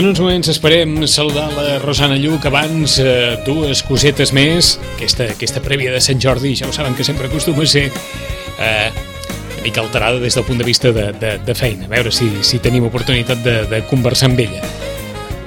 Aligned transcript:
En 0.00 0.06
uns 0.08 0.16
moments 0.16 0.48
esperem 0.48 0.94
saludar 1.04 1.50
la 1.52 1.74
Rosana 1.78 2.14
Lluc 2.16 2.46
abans 2.48 2.94
eh, 3.02 3.34
dues 3.44 3.82
cosetes 3.84 4.30
més 4.32 4.70
aquesta, 4.94 5.26
aquesta 5.34 5.60
prèvia 5.60 5.92
de 5.92 5.98
Sant 6.00 6.22
Jordi 6.24 6.54
ja 6.56 6.70
ho 6.70 6.72
saben 6.72 6.94
que 6.96 7.04
sempre 7.04 7.28
acostuma 7.28 7.66
a 7.66 7.68
ser 7.68 7.82
eh, 7.90 8.88
una 8.88 9.58
mica 9.66 9.82
alterada 9.82 10.16
des 10.22 10.38
del 10.38 10.46
punt 10.48 10.56
de 10.56 10.64
vista 10.64 10.88
de, 10.96 11.10
de, 11.20 11.34
de 11.44 11.54
feina. 11.54 11.84
A 11.84 11.92
veure 11.92 12.08
si, 12.16 12.30
si 12.40 12.62
tenim 12.64 12.88
oportunitat 12.88 13.44
de, 13.44 13.58
de 13.68 13.82
conversar 13.92 14.30
amb 14.30 14.40
ella. 14.40 14.64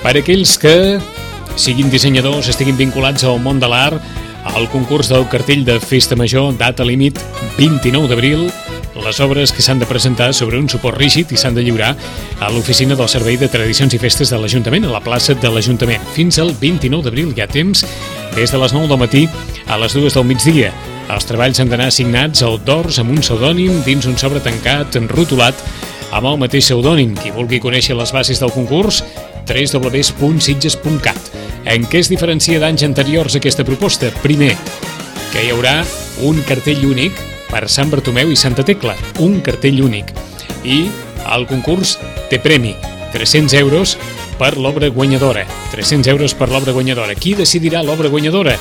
Per 0.03 0.13
aquells 0.21 0.53
que 0.61 0.75
siguin 1.57 1.89
dissenyadors, 1.89 2.51
estiguin 2.53 2.77
vinculats 2.77 3.25
al 3.25 3.41
món 3.41 3.57
de 3.57 3.73
l'art 3.73 4.05
al 4.53 4.69
concurs 4.69 5.09
del 5.09 5.25
cartell 5.33 5.65
de 5.65 5.79
Festa 5.81 6.13
Major 6.19 6.53
data 6.61 6.85
límit 6.85 7.17
29 7.57 8.05
d'abril 8.11 8.51
les 9.01 9.19
obres 9.19 9.51
que 9.51 9.63
s'han 9.65 9.79
de 9.81 9.87
presentar 9.89 10.33
sobre 10.33 10.59
un 10.61 10.69
suport 10.69 10.97
rígid 10.99 11.31
i 11.33 11.37
s'han 11.39 11.55
de 11.57 11.63
lliurar 11.65 11.95
a 12.39 12.49
l'oficina 12.53 12.95
del 12.95 13.09
Servei 13.09 13.37
de 13.41 13.49
Tradicions 13.49 13.93
i 13.93 13.99
Festes 14.01 14.29
de 14.29 14.37
l'Ajuntament, 14.37 14.85
a 14.85 14.93
la 14.93 15.01
plaça 15.01 15.33
de 15.33 15.49
l'Ajuntament. 15.49 16.03
Fins 16.13 16.37
al 16.39 16.53
29 16.59 17.03
d'abril 17.07 17.33
hi 17.33 17.41
ha 17.41 17.49
temps, 17.49 17.85
des 18.35 18.51
de 18.51 18.61
les 18.61 18.73
9 18.73 18.87
del 18.91 19.01
matí 19.01 19.23
a 19.67 19.79
les 19.81 19.97
2 19.97 20.13
del 20.13 20.27
migdia. 20.29 20.71
Els 21.13 21.25
treballs 21.27 21.59
han 21.59 21.71
d'anar 21.71 21.89
assignats 21.91 22.43
al 22.45 22.59
dors 22.63 22.99
amb 23.01 23.11
un 23.11 23.19
pseudònim 23.23 23.81
dins 23.87 24.05
un 24.05 24.17
sobre 24.17 24.39
tancat, 24.45 24.95
enrotulat, 25.01 25.57
amb 26.13 26.29
el 26.29 26.39
mateix 26.45 26.69
pseudònim. 26.69 27.17
Qui 27.17 27.33
vulgui 27.33 27.59
conèixer 27.63 27.97
les 27.97 28.13
bases 28.13 28.39
del 28.39 28.53
concurs, 28.53 29.03
www.sitges.cat. 29.49 31.33
En 31.65 31.85
què 31.89 31.99
es 32.03 32.11
diferencia 32.11 32.59
d'anys 32.61 32.85
anteriors 32.85 33.35
aquesta 33.39 33.65
proposta? 33.67 34.11
Primer, 34.23 34.53
que 35.33 35.43
hi 35.43 35.51
haurà 35.51 35.81
un 36.23 36.41
cartell 36.47 36.85
únic 36.87 37.32
per 37.53 37.69
Sant 37.69 37.91
Bartomeu 37.93 38.31
i 38.33 38.39
Santa 38.39 38.65
Tecla, 38.65 38.95
un 39.21 39.37
cartell 39.45 39.83
únic. 39.85 40.09
I 40.65 40.87
el 41.35 41.45
concurs 41.45 41.99
té 42.31 42.39
premi, 42.41 42.73
300 43.13 43.53
euros 43.61 43.93
per 44.39 44.55
l'obra 44.57 44.89
guanyadora. 44.89 45.45
300 45.71 46.09
euros 46.09 46.33
per 46.33 46.49
l'obra 46.49 46.73
guanyadora. 46.73 47.13
Qui 47.13 47.35
decidirà 47.37 47.83
l'obra 47.85 48.09
guanyadora? 48.09 48.57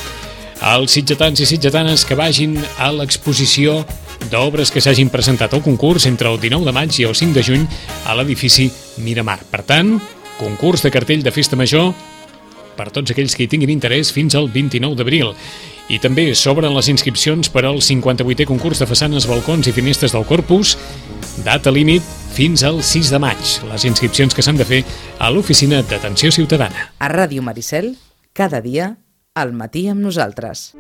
Els 0.77 0.93
sitgetans 0.95 1.41
i 1.41 1.49
sitgetanes 1.49 2.05
que 2.07 2.19
vagin 2.19 2.59
a 2.79 2.93
l'exposició 2.93 3.81
d'obres 4.31 4.71
que 4.71 4.83
s'hagin 4.85 5.11
presentat 5.11 5.57
al 5.57 5.65
concurs 5.65 6.07
entre 6.07 6.29
el 6.31 6.39
19 6.39 6.69
de 6.69 6.77
maig 6.77 7.01
i 7.01 7.09
el 7.09 7.17
5 7.19 7.35
de 7.35 7.43
juny 7.49 7.65
a 8.07 8.15
l'edifici 8.15 8.69
Miramar. 9.03 9.41
Per 9.51 9.65
tant, 9.67 9.97
concurs 10.39 10.85
de 10.85 10.93
cartell 10.93 11.25
de 11.25 11.33
festa 11.35 11.57
major 11.57 11.91
per 12.77 12.91
tots 12.91 13.13
aquells 13.13 13.37
que 13.37 13.45
hi 13.45 13.51
tinguin 13.53 13.73
interès 13.75 14.13
fins 14.15 14.37
al 14.39 14.49
29 14.53 14.99
d'abril. 14.99 15.35
I 15.93 15.99
també 16.01 16.31
s'obren 16.39 16.73
les 16.77 16.89
inscripcions 16.89 17.51
per 17.53 17.65
al 17.69 17.83
58è 17.85 18.47
concurs 18.49 18.81
de 18.81 18.89
façanes, 18.89 19.27
balcons 19.29 19.69
i 19.69 19.75
finestres 19.77 20.15
del 20.15 20.27
Corpus, 20.29 20.77
data 21.45 21.73
límit 21.75 22.07
fins 22.33 22.65
al 22.65 22.81
6 22.83 23.13
de 23.13 23.21
maig. 23.23 23.55
Les 23.73 23.87
inscripcions 23.91 24.35
que 24.35 24.45
s'han 24.45 24.61
de 24.61 24.69
fer 24.69 24.83
a 25.19 25.31
l'Oficina 25.31 25.83
d'Atenció 25.83 26.33
Ciutadana. 26.33 26.89
A 26.99 27.13
Ràdio 27.13 27.45
Maricel, 27.45 27.95
cada 28.33 28.63
dia, 28.65 28.95
al 29.35 29.53
matí 29.53 29.89
amb 29.93 30.01
nosaltres. 30.05 30.71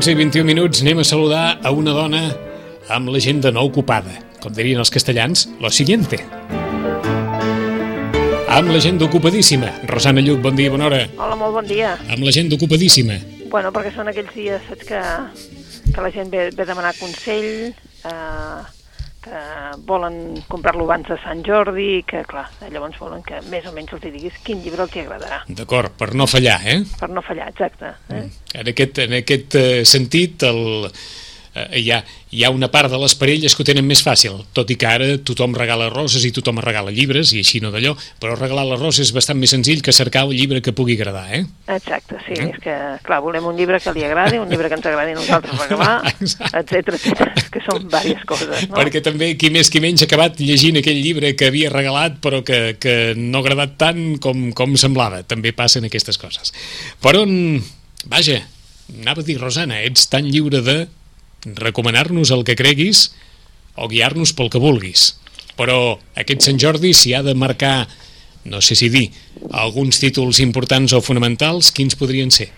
11 0.00 0.14
i 0.14 0.16
21 0.16 0.48
minuts 0.48 0.80
anem 0.80 1.02
a 1.02 1.04
saludar 1.04 1.58
a 1.60 1.70
una 1.76 1.92
dona 1.92 2.20
amb 2.88 3.10
l'agenda 3.12 3.50
no 3.52 3.66
ocupada. 3.68 4.14
Com 4.40 4.54
dirien 4.56 4.80
els 4.80 4.88
castellans, 4.88 5.42
lo 5.60 5.68
siguiente. 5.68 6.16
Amb 8.48 8.72
l'agenda 8.72 9.04
ocupadíssima. 9.04 9.68
Rosana 9.90 10.24
Lluc, 10.24 10.40
bon 10.40 10.56
dia, 10.56 10.72
bona 10.72 10.86
hora. 10.88 11.02
Hola, 11.18 11.36
molt 11.36 11.52
bon 11.58 11.68
dia. 11.68 11.90
Amb 12.08 12.24
l'agenda 12.24 12.56
ocupadíssima. 12.56 13.18
Bueno, 13.52 13.74
perquè 13.76 13.92
són 13.92 14.08
aquells 14.08 14.32
dies, 14.32 14.64
saps, 14.70 14.88
que, 14.88 15.02
que 15.92 16.06
la 16.06 16.12
gent 16.16 16.32
ve, 16.32 16.48
ve 16.48 16.64
a 16.64 16.70
demanar 16.72 16.94
consell, 16.96 17.50
eh, 18.08 18.58
que 19.20 19.40
volen 19.86 20.40
comprar-lo 20.48 20.86
abans 20.88 21.08
de 21.08 21.16
Sant 21.22 21.42
Jordi, 21.46 22.02
que 22.08 22.22
clar, 22.28 22.46
llavors 22.72 22.98
volen 23.00 23.24
que 23.26 23.40
més 23.52 23.66
o 23.68 23.74
menys 23.76 23.92
els 23.96 24.04
diguis 24.06 24.38
quin 24.46 24.62
llibre 24.64 24.86
els 24.86 24.96
agradarà. 25.02 25.42
D'acord, 25.48 25.92
per 26.00 26.12
no 26.16 26.26
fallar, 26.30 26.60
eh? 26.64 26.78
Per 27.00 27.10
no 27.12 27.24
fallar, 27.24 27.50
exacte. 27.52 27.92
Eh? 28.08 28.24
En 28.62 28.72
aquest, 28.72 29.02
en 29.04 29.18
aquest 29.20 29.58
eh, 29.60 29.82
sentit, 29.88 30.46
el, 30.48 30.88
eh, 31.54 31.80
hi, 31.80 31.90
ha, 31.90 32.00
hi 32.30 32.44
ha 32.44 32.50
una 32.54 32.70
part 32.70 32.90
de 32.90 32.98
les 33.00 33.14
parelles 33.18 33.54
que 33.54 33.62
ho 33.62 33.66
tenen 33.66 33.86
més 33.86 34.02
fàcil, 34.06 34.38
tot 34.56 34.70
i 34.70 34.76
que 34.80 34.88
ara 34.88 35.08
tothom 35.26 35.54
regala 35.58 35.90
roses 35.90 36.24
i 36.26 36.32
tothom 36.34 36.60
regala 36.62 36.92
llibres, 36.94 37.32
i 37.34 37.42
així 37.44 37.60
no 37.62 37.72
d'allò, 37.74 37.96
però 38.22 38.36
regalar 38.38 38.66
les 38.68 38.80
roses 38.80 39.08
és 39.08 39.14
bastant 39.16 39.38
més 39.40 39.52
senzill 39.54 39.82
que 39.82 39.94
cercar 39.96 40.26
el 40.28 40.34
llibre 40.36 40.62
que 40.62 40.74
pugui 40.76 40.96
agradar, 40.98 41.26
eh? 41.34 41.42
Exacte, 41.70 42.20
sí, 42.26 42.36
eh? 42.36 42.50
és 42.50 42.60
que, 42.62 42.76
clar, 43.06 43.20
volem 43.24 43.46
un 43.50 43.58
llibre 43.58 43.80
que 43.82 43.94
li 43.96 44.04
agradi, 44.06 44.38
un 44.42 44.50
llibre 44.50 44.70
que 44.70 44.78
ens 44.78 44.90
agradi 44.90 45.16
a 45.16 45.18
nosaltres 45.18 45.64
regalar, 45.64 45.96
etc 46.62 46.94
etc, 46.96 47.26
que 47.54 47.64
són 47.66 47.84
diverses 47.86 48.26
coses, 48.28 48.68
no? 48.68 48.78
Perquè 48.78 49.02
també 49.04 49.32
qui 49.40 49.52
més 49.54 49.72
qui 49.72 49.82
menys 49.82 50.04
ha 50.04 50.10
acabat 50.10 50.40
llegint 50.42 50.80
aquell 50.80 51.00
llibre 51.02 51.34
que 51.38 51.50
havia 51.50 51.72
regalat 51.72 52.20
però 52.22 52.42
que, 52.46 52.76
que 52.80 52.94
no 53.18 53.40
ha 53.40 53.44
agradat 53.44 53.76
tant 53.80 54.00
com, 54.22 54.50
com 54.56 54.76
semblava, 54.80 55.22
també 55.28 55.52
passen 55.56 55.86
aquestes 55.88 56.18
coses. 56.20 56.54
Per 57.02 57.14
on, 57.18 57.32
vaja, 58.10 58.40
anava 59.00 59.24
a 59.24 59.26
dir, 59.26 59.38
Rosana, 59.40 59.80
ets 59.86 60.08
tan 60.10 60.28
lliure 60.28 60.62
de 60.66 60.78
recomanar-nos 61.44 62.30
el 62.30 62.44
que 62.44 62.56
creguis 62.56 63.10
o 63.76 63.88
guiar-nos 63.88 64.32
pel 64.36 64.50
que 64.50 64.60
vulguis. 64.60 65.16
Però 65.56 65.98
aquest 66.16 66.44
Sant 66.46 66.58
Jordi 66.60 66.92
s'hi 66.96 67.14
ha 67.14 67.22
de 67.22 67.34
marcar, 67.34 67.86
no 68.44 68.60
sé 68.64 68.74
si 68.76 68.88
dir, 68.88 69.10
alguns 69.52 70.00
títols 70.00 70.40
importants 70.40 70.92
o 70.96 71.00
fonamentals, 71.04 71.72
quins 71.72 71.96
podrien 71.96 72.30
ser? 72.30 72.50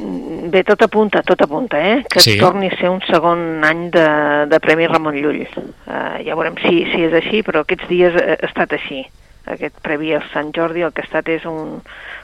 Bé, 0.00 0.62
tot 0.64 0.80
apunta, 0.82 1.20
tot 1.22 1.42
apunta, 1.44 1.76
eh? 1.76 2.04
Que 2.08 2.20
Sí. 2.20 2.38
torni 2.40 2.68
a 2.68 2.76
ser 2.78 2.88
un 2.88 3.02
segon 3.04 3.62
any 3.64 3.90
de, 3.90 4.46
de 4.48 4.60
Premi 4.60 4.86
Ramon 4.86 5.14
Llull. 5.20 5.42
Uh, 5.44 6.16
ja 6.24 6.34
veurem 6.34 6.56
si, 6.62 6.86
si 6.88 7.02
és 7.04 7.12
així, 7.12 7.42
però 7.44 7.60
aquests 7.60 7.88
dies 7.90 8.16
ha 8.16 8.38
estat 8.48 8.72
així. 8.72 9.04
Aquest 9.50 9.76
previ 9.82 10.14
al 10.14 10.24
Sant 10.32 10.52
Jordi 10.56 10.82
el 10.86 10.92
que 10.92 11.02
ha 11.02 11.08
estat 11.08 11.28
és 11.28 11.44
un, 11.44 11.82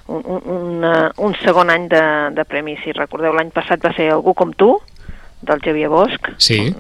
un, 0.09 0.23
un, 0.25 0.43
un, 0.57 0.85
un 1.19 1.37
segon 1.45 1.71
any 1.71 1.89
de, 1.93 2.03
de 2.33 2.45
premi. 2.49 2.79
Si 2.85 2.93
recordeu, 2.97 3.35
l'any 3.37 3.51
passat 3.53 3.83
va 3.85 3.93
ser 3.97 4.09
Algú 4.13 4.33
com 4.35 4.53
tu, 4.57 4.79
del 5.43 5.61
Xavier 5.61 5.89
Bosch, 5.89 6.33
Sí, 6.39 6.75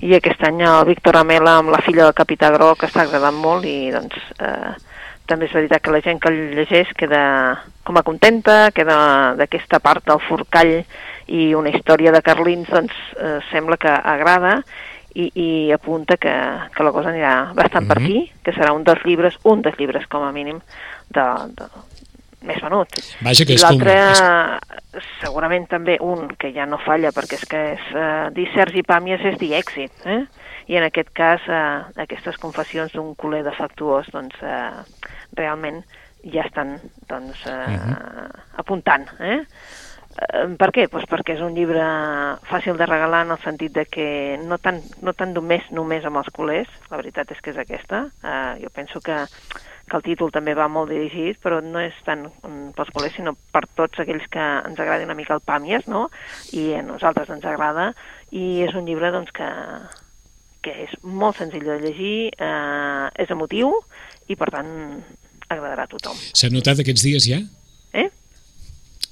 i 0.00 0.14
aquest 0.14 0.42
any 0.46 0.60
el 0.62 0.84
Víctor 0.88 1.16
Amela 1.16 1.58
amb 1.58 1.72
la 1.72 1.80
filla 1.84 2.04
del 2.04 2.14
Capità 2.16 2.50
Groc 2.54 2.80
que 2.80 2.86
està 2.86 3.02
agradant 3.02 3.34
molt 3.36 3.64
i 3.68 3.90
doncs 3.92 4.16
eh, 4.38 4.72
també 5.26 5.46
és 5.46 5.52
veritat 5.54 5.82
que 5.82 5.92
la 5.94 6.00
gent 6.02 6.20
que 6.20 6.28
el 6.30 6.38
llegeix 6.56 6.92
queda 6.98 7.22
com 7.84 7.96
a 7.96 8.02
contenta, 8.06 8.70
queda 8.74 9.34
d'aquesta 9.38 9.80
part 9.80 10.04
del 10.06 10.20
forcall 10.28 10.80
i 11.30 11.52
una 11.54 11.70
història 11.70 12.12
de 12.12 12.22
Carlins 12.22 12.68
doncs 12.70 12.94
eh, 13.18 13.38
sembla 13.50 13.76
que 13.80 13.90
agrada 13.90 14.60
i, 15.14 15.30
i 15.34 15.48
apunta 15.74 16.16
que, 16.16 16.32
que 16.74 16.84
la 16.86 16.92
cosa 16.94 17.10
anirà 17.10 17.52
bastant 17.54 17.88
per 17.88 17.98
Mhm. 17.98 18.04
aquí, 18.06 18.32
que 18.44 18.52
serà 18.54 18.72
un 18.72 18.84
dels 18.84 19.02
llibres, 19.04 19.38
un 19.44 19.62
dels 19.62 19.78
llibres 19.78 20.06
com 20.06 20.22
a 20.22 20.32
mínim 20.32 20.60
de, 21.10 21.26
de, 21.56 21.66
més 22.42 22.60
venut. 22.62 22.88
Vaja, 23.20 23.44
que 23.44 23.54
és 23.54 23.62
com- 23.64 23.78
segurament 25.20 25.66
també 25.68 25.98
un 26.00 26.28
que 26.40 26.52
ja 26.52 26.66
no 26.66 26.78
falla, 26.78 27.12
perquè 27.12 27.38
és 27.38 27.46
que 27.48 27.62
és, 27.74 27.80
eh, 27.94 28.28
dir 28.36 28.48
Sergi 28.54 28.82
Pàmies 28.82 29.24
és 29.24 29.38
dir 29.38 29.52
èxit, 29.58 29.92
eh? 30.06 30.24
I 30.70 30.76
en 30.76 30.84
aquest 30.84 31.10
cas, 31.12 31.40
eh, 31.48 32.02
aquestes 32.02 32.36
confessions 32.38 32.92
d'un 32.92 33.14
culer 33.14 33.42
defectuós, 33.44 34.06
doncs, 34.12 34.34
eh, 34.42 34.70
realment 35.36 35.84
ja 36.24 36.42
estan, 36.42 36.78
doncs, 37.08 37.46
eh, 37.46 37.78
apuntant, 38.56 39.06
eh? 39.20 39.40
Eh, 40.20 40.46
Per 40.58 40.70
què? 40.74 40.88
Pues 40.90 41.04
perquè 41.08 41.36
és 41.36 41.40
un 41.40 41.54
llibre 41.54 41.80
fàcil 42.50 42.76
de 42.76 42.86
regalar 42.86 43.22
en 43.24 43.30
el 43.30 43.38
sentit 43.38 43.72
de 43.72 43.84
que 43.86 44.38
no 44.44 44.58
tant, 44.58 44.80
no 45.02 45.12
tant 45.14 45.32
només, 45.32 45.62
només 45.70 46.04
amb 46.04 46.16
els 46.16 46.28
culers, 46.34 46.68
la 46.90 46.96
veritat 46.98 47.30
és 47.30 47.40
que 47.40 47.50
és 47.50 47.56
aquesta. 47.62 48.08
Eh, 48.24 48.58
jo 48.64 48.70
penso 48.74 49.00
que, 49.00 49.16
que 49.90 49.96
el 49.98 50.04
títol 50.06 50.30
també 50.30 50.54
va 50.54 50.68
molt 50.70 50.88
dirigit, 50.92 51.40
però 51.42 51.58
no 51.64 51.80
és 51.82 51.96
tant 52.06 52.28
mm, 52.30 52.70
pels 52.78 52.92
culers, 52.94 53.16
sinó 53.16 53.32
per 53.52 53.64
tots 53.74 53.98
aquells 53.98 54.28
que 54.30 54.38
ens 54.68 54.78
agradi 54.78 55.04
una 55.08 55.16
mica 55.18 55.34
el 55.34 55.42
Pàmies, 55.42 55.88
no? 55.90 56.04
I 56.54 56.68
a 56.78 56.82
nosaltres 56.86 57.28
ens 57.34 57.44
agrada, 57.44 57.90
i 58.30 58.60
és 58.62 58.74
un 58.78 58.86
llibre 58.86 59.10
doncs, 59.10 59.32
que, 59.34 59.48
que 60.62 60.74
és 60.86 60.94
molt 61.02 61.36
senzill 61.40 61.66
de 61.66 61.80
llegir, 61.82 62.30
eh, 62.38 63.06
és 63.24 63.30
emotiu, 63.34 63.72
i 64.30 64.36
per 64.38 64.50
tant 64.54 64.70
agradarà 65.50 65.88
a 65.88 65.90
tothom. 65.90 66.14
s'ha 66.32 66.48
notat 66.54 66.78
aquests 66.84 67.02
dies 67.02 67.26
ja? 67.26 67.40
Eh? 67.92 68.06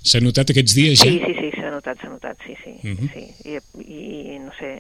S'ha 0.08 0.20
notat 0.22 0.52
aquests 0.54 0.76
dies 0.78 1.00
ja? 1.02 1.10
Sí, 1.10 1.18
sí, 1.24 1.34
sí, 1.40 1.48
s'ha 1.56 1.72
notat, 1.74 1.98
s'ha 2.00 2.08
notat, 2.12 2.38
sí, 2.46 2.54
sí, 2.62 2.76
Mhm. 2.84 3.08
sí. 3.12 3.24
I, 3.50 3.58
I, 3.82 4.38
no 4.44 4.52
sé, 4.60 4.76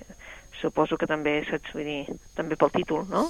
suposo 0.60 0.96
que 0.98 1.06
també, 1.06 1.38
saps, 1.48 1.72
vull 1.74 1.86
dir, 1.86 2.18
també 2.36 2.56
pel 2.58 2.70
títol, 2.74 3.04
no? 3.10 3.26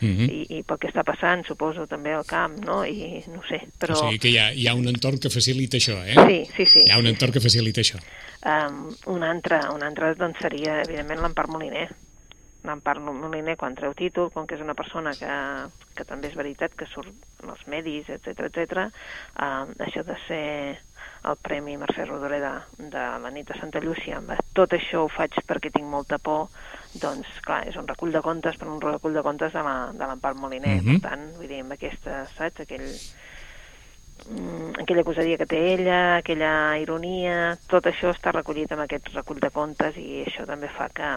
Mhm. 0.00 0.28
I, 0.28 0.40
I 0.58 0.62
pel 0.66 0.78
que 0.82 0.90
està 0.90 1.02
passant, 1.06 1.44
suposo, 1.46 1.86
també 1.90 2.12
al 2.14 2.26
camp, 2.28 2.58
no? 2.64 2.82
I 2.84 3.24
no 3.32 3.42
sé, 3.48 3.60
però... 3.78 3.96
O 3.98 4.04
sigui 4.06 4.20
que 4.22 4.32
hi 4.32 4.38
ha, 4.38 4.50
hi 4.52 4.68
ha 4.68 4.74
un 4.78 4.88
entorn 4.90 5.18
que 5.22 5.30
facilita 5.32 5.78
això, 5.80 5.98
eh? 6.06 6.14
Sí, 6.14 6.38
sí, 6.56 6.66
sí. 6.76 6.86
Hi 6.86 6.94
ha 6.94 7.00
un 7.02 7.10
entorn 7.10 7.34
que 7.34 7.42
facilita 7.42 7.82
això. 7.82 8.00
Um, 8.42 8.88
un 9.14 9.22
altre, 9.26 9.60
un 9.74 9.82
altre 9.86 10.14
doncs 10.18 10.40
seria, 10.42 10.80
evidentment, 10.86 11.22
l'Empar 11.22 11.48
Moliner. 11.48 11.90
l'Empar 12.62 13.00
Moliner, 13.02 13.56
quan 13.58 13.74
treu 13.74 13.90
títol, 13.98 14.28
com 14.30 14.46
que 14.46 14.54
és 14.54 14.60
una 14.62 14.76
persona 14.78 15.10
que, 15.18 15.34
que 15.98 16.04
també 16.06 16.28
és 16.30 16.36
veritat 16.38 16.76
que 16.78 16.86
surt 16.86 17.10
en 17.42 17.50
els 17.50 17.64
medis, 17.66 18.06
etc 18.06 18.44
etc, 18.46 18.84
eh, 18.86 19.64
això 19.82 20.04
de 20.06 20.14
ser 20.28 20.44
el 21.24 21.36
Premi 21.36 21.76
Mercè 21.78 22.04
Rodoreda 22.06 22.66
de 22.78 23.04
la 23.22 23.30
nit 23.30 23.46
de 23.48 23.58
Santa 23.58 23.80
Llúcia, 23.80 24.20
tot 24.52 24.72
això 24.74 25.04
ho 25.04 25.08
faig 25.08 25.36
perquè 25.46 25.70
tinc 25.72 25.86
molta 25.86 26.18
por, 26.18 26.48
doncs, 26.94 27.28
clar, 27.46 27.66
és 27.68 27.76
un 27.76 27.86
recull 27.88 28.12
de 28.12 28.22
contes, 28.22 28.56
però 28.58 28.74
un 28.74 28.80
recull 28.80 29.14
de 29.14 29.22
contes 29.22 29.52
de 29.52 29.62
l'Empar 29.62 30.34
Moliner, 30.34 30.82
Mhm. 30.82 31.00
per 31.00 31.10
tant, 31.10 31.36
vull 31.36 31.48
dir, 31.48 31.60
amb 31.60 31.72
aquesta, 31.72 32.26
saps, 32.36 32.60
aquell, 32.60 32.88
mm, 34.28 34.80
aquella 34.82 35.02
gosadia 35.02 35.38
que 35.38 35.46
té 35.46 35.74
ella, 35.74 36.16
aquella 36.16 36.78
ironia, 36.78 37.56
tot 37.68 37.86
això 37.86 38.10
està 38.14 38.32
recollit 38.32 38.72
en 38.72 38.80
aquest 38.80 39.08
recull 39.14 39.40
de 39.40 39.50
contes 39.50 39.96
i 39.96 40.24
això 40.26 40.46
també 40.46 40.68
fa 40.68 40.88
que, 40.88 41.16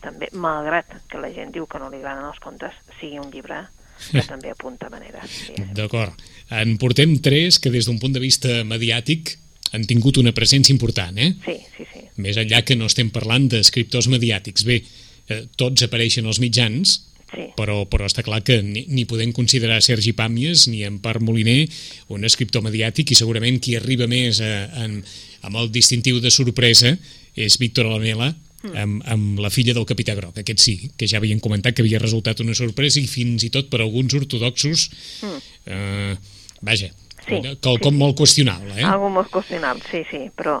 també, 0.00 0.28
malgrat 0.32 0.86
que 1.08 1.18
la 1.18 1.30
gent 1.32 1.52
diu 1.52 1.66
que 1.66 1.78
no 1.78 1.90
li 1.90 1.98
agraden 1.98 2.24
els 2.24 2.38
contes, 2.38 2.74
sigui 3.00 3.18
un 3.18 3.30
llibre 3.30 3.66
que 4.10 4.24
també 4.26 4.52
apunta 4.52 4.90
maneres. 4.92 5.28
Sí, 5.30 5.52
sí. 5.56 5.66
D'acord. 5.76 6.16
En 6.54 6.76
portem 6.80 7.18
tres 7.24 7.58
que 7.60 7.72
des 7.74 7.88
d'un 7.88 7.98
punt 8.00 8.14
de 8.14 8.22
vista 8.22 8.62
mediàtic 8.64 9.36
han 9.76 9.84
tingut 9.88 10.16
una 10.20 10.32
presència 10.32 10.72
important, 10.72 11.18
eh? 11.20 11.34
sí, 11.44 11.58
sí, 11.76 11.84
sí. 11.92 12.06
Més 12.24 12.38
enllà 12.40 12.62
que 12.64 12.76
no 12.78 12.88
estem 12.88 13.10
parlant 13.14 13.50
d'escriptors 13.52 14.08
mediàtics. 14.08 14.64
Bé, 14.64 14.80
eh, 15.28 15.42
tots 15.60 15.84
apareixen 15.84 16.26
als 16.26 16.40
mitjans, 16.40 16.94
sí. 17.32 17.48
però, 17.56 17.82
però 17.90 18.08
està 18.08 18.24
clar 18.26 18.40
que 18.46 18.60
ni, 18.64 18.86
ni 18.88 19.04
podem 19.08 19.32
considerar 19.36 19.80
Sergi 19.84 20.14
Pàmies 20.16 20.66
ni 20.72 20.84
Empar 20.88 21.18
Moliner 21.20 21.60
un 22.14 22.24
escriptor 22.28 22.64
mediàtic 22.64 23.12
i 23.12 23.18
segurament 23.18 23.60
qui 23.62 23.76
arriba 23.76 24.08
més 24.10 24.40
a, 24.40 24.52
en, 24.84 25.00
amb 25.46 25.60
el 25.60 25.72
distintiu 25.74 26.22
de 26.24 26.32
sorpresa 26.34 26.94
és 27.38 27.58
Víctor 27.60 27.86
Alamela 27.86 28.32
amb, 28.76 29.02
amb 29.08 29.42
la 29.42 29.50
filla 29.54 29.74
del 29.76 29.86
capità 29.88 30.14
Groc, 30.18 30.38
aquest 30.42 30.62
sí, 30.64 30.76
que 30.96 31.08
ja 31.10 31.20
havien 31.22 31.40
comentat 31.40 31.76
que 31.76 31.84
havia 31.84 32.00
resultat 32.02 32.40
una 32.44 32.56
sorpresa 32.58 33.00
i 33.00 33.06
fins 33.10 33.46
i 33.46 33.52
tot 33.54 33.70
per 33.72 33.82
alguns 33.84 34.16
ortodoxos 34.18 34.88
eh, 35.66 36.16
vaja, 36.60 36.90
Sí, 37.28 37.42
quelcom 37.44 37.92
sí, 37.92 37.96
sí. 37.96 38.00
molt 38.00 38.16
qüestionable 38.16 38.76
eh? 38.78 38.84
Algo 38.88 39.10
molt 39.12 39.28
qüestionable, 39.32 39.84
sí, 39.90 40.00
sí, 40.08 40.20
però, 40.36 40.56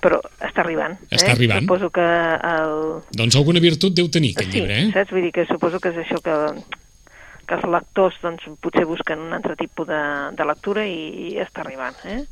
però 0.00 0.20
està 0.40 0.62
arribant. 0.64 0.96
Està 1.10 1.32
eh? 1.32 1.34
arribant. 1.34 1.66
Suposo 1.66 1.90
que 1.92 2.06
el... 2.52 2.74
doncs 3.18 3.36
alguna 3.36 3.60
virtut 3.60 3.96
deu 3.96 4.08
tenir 4.12 4.32
aquest 4.34 4.52
sí, 4.52 4.60
llibre 4.60 4.78
eh? 4.78 4.88
saps? 4.94 5.12
Vull 5.12 5.28
dir 5.28 5.34
que 5.36 5.44
suposo 5.50 5.82
que 5.84 5.92
és 5.92 6.00
això 6.04 6.22
que, 6.24 6.38
que 7.44 7.58
els 7.58 7.68
lectors 7.76 8.16
doncs, 8.24 8.48
potser 8.64 8.86
busquen 8.88 9.26
un 9.26 9.36
altre 9.36 9.58
tipus 9.60 9.90
de, 9.90 10.02
de 10.38 10.48
lectura 10.48 10.86
i, 10.88 11.32
i 11.34 11.38
està 11.44 11.64
arribant. 11.66 12.00
Eh? 12.08 12.22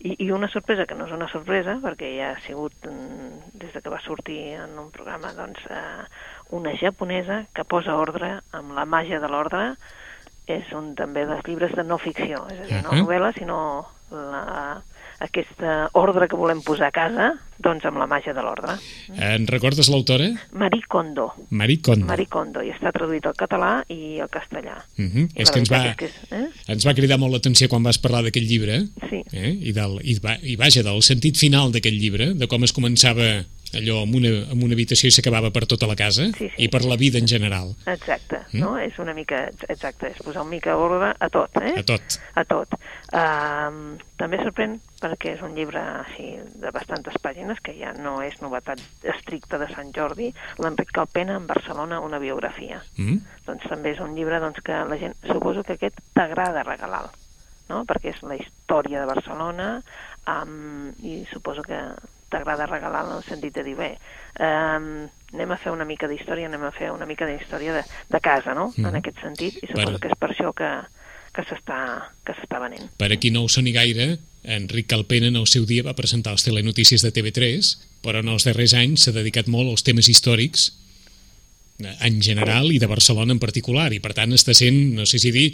I, 0.00 0.16
I 0.26 0.30
una 0.34 0.48
sorpresa 0.52 0.86
que 0.86 0.96
no 0.98 1.06
és 1.08 1.12
una 1.14 1.28
sorpresa, 1.32 1.76
perquè 1.82 2.10
ja 2.16 2.32
ha 2.34 2.40
sigut, 2.46 2.74
mm, 2.88 3.52
des 3.62 3.74
de 3.74 3.82
que 3.82 3.92
va 3.92 4.00
sortir 4.04 4.40
en 4.58 4.78
un 4.78 4.90
programa, 4.94 5.32
doncs, 5.36 5.60
eh, 5.70 6.04
una 6.56 6.74
japonesa 6.76 7.44
que 7.54 7.64
posa 7.64 7.96
ordre 7.96 8.40
amb 8.52 8.74
la 8.76 8.84
màgia 8.84 9.20
de 9.20 9.30
l'ordre, 9.30 9.76
és 10.46 10.72
un 10.76 10.92
també 10.98 11.24
dels 11.26 11.46
llibres 11.48 11.72
de 11.72 11.84
no 11.84 11.98
ficció, 11.98 12.44
és 12.52 12.60
a 12.60 12.66
dir, 12.68 12.82
no 12.84 12.98
novel·la, 12.98 13.32
sinó 13.38 13.58
la, 14.10 14.82
aquesta 15.20 15.90
ordre 15.94 16.28
que 16.28 16.36
volem 16.36 16.60
posar 16.62 16.88
a 16.88 16.94
casa, 16.94 17.28
doncs 17.62 17.84
amb 17.86 17.98
la 18.00 18.06
màgia 18.10 18.34
de 18.34 18.42
l'ordre. 18.42 18.74
En 19.14 19.46
recordes 19.46 19.88
l'autora? 19.88 20.26
Marie 20.52 20.82
Kondo. 20.88 21.28
Marie 21.50 21.80
Kondo. 21.80 22.06
Marie 22.06 22.26
Kondo, 22.26 22.62
i 22.62 22.72
està 22.74 22.90
traduït 22.92 23.26
al 23.26 23.36
català 23.38 23.84
i 23.88 24.18
al 24.20 24.28
castellà. 24.32 24.76
Mhm. 24.96 25.28
I 25.36 25.42
És 25.42 25.50
que 25.50 25.58
ens 25.62 25.70
va, 25.70 25.82
és 25.90 25.96
que 25.96 26.06
és, 26.06 26.18
eh? 26.30 26.46
ens 26.68 26.86
va 26.86 26.94
cridar 26.94 27.18
molt 27.18 27.32
l'atenció 27.32 27.68
quan 27.68 27.82
vas 27.82 27.98
parlar 27.98 28.22
d'aquest 28.24 28.46
llibre 28.48 28.82
Sí. 29.08 29.22
eh? 29.32 29.52
I, 29.60 29.72
del, 29.72 30.00
i, 30.02 30.18
va, 30.18 30.36
i 30.42 30.56
vaja, 30.56 30.82
del 30.82 31.02
sentit 31.02 31.36
final 31.36 31.72
d'aquest 31.72 31.94
llibre, 31.96 32.32
de 32.34 32.46
com 32.48 32.62
es 32.64 32.72
començava 32.72 33.44
allò 33.78 34.02
amb 34.02 34.14
una, 34.18 34.30
amb 34.52 34.62
una 34.66 34.74
habitació 34.76 35.08
i 35.08 35.14
s'acabava 35.14 35.50
per 35.54 35.64
tota 35.70 35.86
la 35.90 35.96
casa 35.98 36.26
Sí, 36.32 36.48
sí. 36.48 36.64
i 36.64 36.68
per 36.68 36.84
la 36.84 36.96
vida 36.96 37.18
en 37.18 37.26
general, 37.30 37.74
Exacte, 37.86 38.42
Mm. 38.52 38.60
no? 38.60 38.76
És 38.78 38.98
una 38.98 39.14
mica, 39.14 39.48
exacte, 39.68 40.10
és 40.12 40.18
posar 40.22 40.42
una 40.42 40.50
mica 40.50 40.76
ordre 40.76 41.14
a 41.18 41.28
tot, 41.28 41.56
eh? 41.62 41.72
a 41.80 41.82
tot. 41.82 42.18
A 42.34 42.44
tot. 42.44 42.74
Um, 43.14 43.96
també 44.20 44.38
sorprèn 44.42 44.76
perquè 45.00 45.34
és 45.34 45.42
un 45.42 45.54
llibre 45.56 45.80
així 45.80 46.36
de 46.60 46.70
bastantes 46.74 47.16
pàgines, 47.22 47.58
que 47.64 47.74
ja 47.78 47.92
no 47.98 48.20
és 48.22 48.38
novetat 48.42 48.80
estricta 49.02 49.58
de 49.58 49.68
Sant 49.74 49.90
Jordi, 49.96 50.30
l'Enric 50.62 50.92
Calpena 50.94 51.36
en 51.36 51.46
Barcelona, 51.46 52.00
una 52.00 52.18
biografia. 52.22 52.82
Mm? 52.96 53.18
Doncs 53.46 53.68
també 53.68 53.92
és 53.94 54.00
un 54.00 54.14
llibre 54.14 54.40
doncs, 54.40 54.62
que 54.64 54.72
la 54.88 54.98
gent, 55.00 55.14
suposo 55.26 55.62
que 55.64 55.76
aquest 55.78 56.00
t'agrada 56.14 56.62
regalar 56.62 57.08
no? 57.68 57.84
perquè 57.88 58.12
és 58.12 58.22
la 58.22 58.36
història 58.36 59.00
de 59.00 59.06
Barcelona 59.08 59.68
um, 60.28 60.90
i 61.02 61.22
suposo 61.32 61.62
que 61.64 61.78
t'agrada 62.34 62.66
regalar 62.66 63.04
en 63.06 63.14
el 63.20 63.22
sentit 63.28 63.54
de 63.54 63.62
dir, 63.64 63.76
bé, 63.78 63.92
um, 64.42 64.90
anem 65.34 65.54
a 65.54 65.58
fer 65.62 65.70
una 65.74 65.86
mica 65.86 66.08
d'història, 66.10 66.50
anem 66.50 66.66
a 66.66 66.72
fer 66.74 66.90
una 66.94 67.06
mica 67.06 67.26
d'història 67.30 67.78
de, 67.78 67.86
de 68.10 68.20
casa, 68.20 68.54
no?, 68.58 68.72
Mhm. 68.76 68.86
en 68.90 69.00
aquest 69.00 69.22
sentit, 69.22 69.62
i 69.62 69.66
suposo 69.70 69.94
Per- 69.94 70.00
que 70.02 70.08
és 70.12 70.18
per 70.18 70.30
això 70.34 70.52
que, 70.54 70.70
que 71.34 71.42
s'està 71.48 71.80
que 72.26 72.32
s'està 72.36 72.60
venent. 72.62 72.90
Per 72.98 73.10
a 73.12 73.16
qui 73.18 73.30
no 73.34 73.42
ho 73.44 73.48
soni 73.48 73.72
gaire, 73.74 74.18
Enric 74.44 74.86
Calpena 74.92 75.26
en 75.32 75.36
el 75.40 75.46
seu 75.48 75.64
dia 75.64 75.82
va 75.82 75.94
presentar 75.96 76.32
les 76.36 76.44
telenotícies 76.44 77.00
de 77.02 77.10
TV3, 77.10 77.70
però 78.04 78.20
en 78.20 78.28
els 78.28 78.44
darrers 78.44 78.74
anys 78.76 79.06
s'ha 79.06 79.12
dedicat 79.16 79.48
molt 79.48 79.70
als 79.72 79.82
temes 79.86 80.08
històrics 80.12 80.72
eh, 81.80 81.96
en 82.06 82.20
general 82.22 82.70
i 82.72 82.78
de 82.78 82.86
Barcelona 82.86 83.32
en 83.32 83.40
particular, 83.42 83.92
i 83.92 84.00
per 84.04 84.12
tant 84.14 84.30
està 84.36 84.54
sent, 84.54 84.94
no 84.94 85.06
sé 85.06 85.18
si 85.18 85.32
dir, 85.34 85.48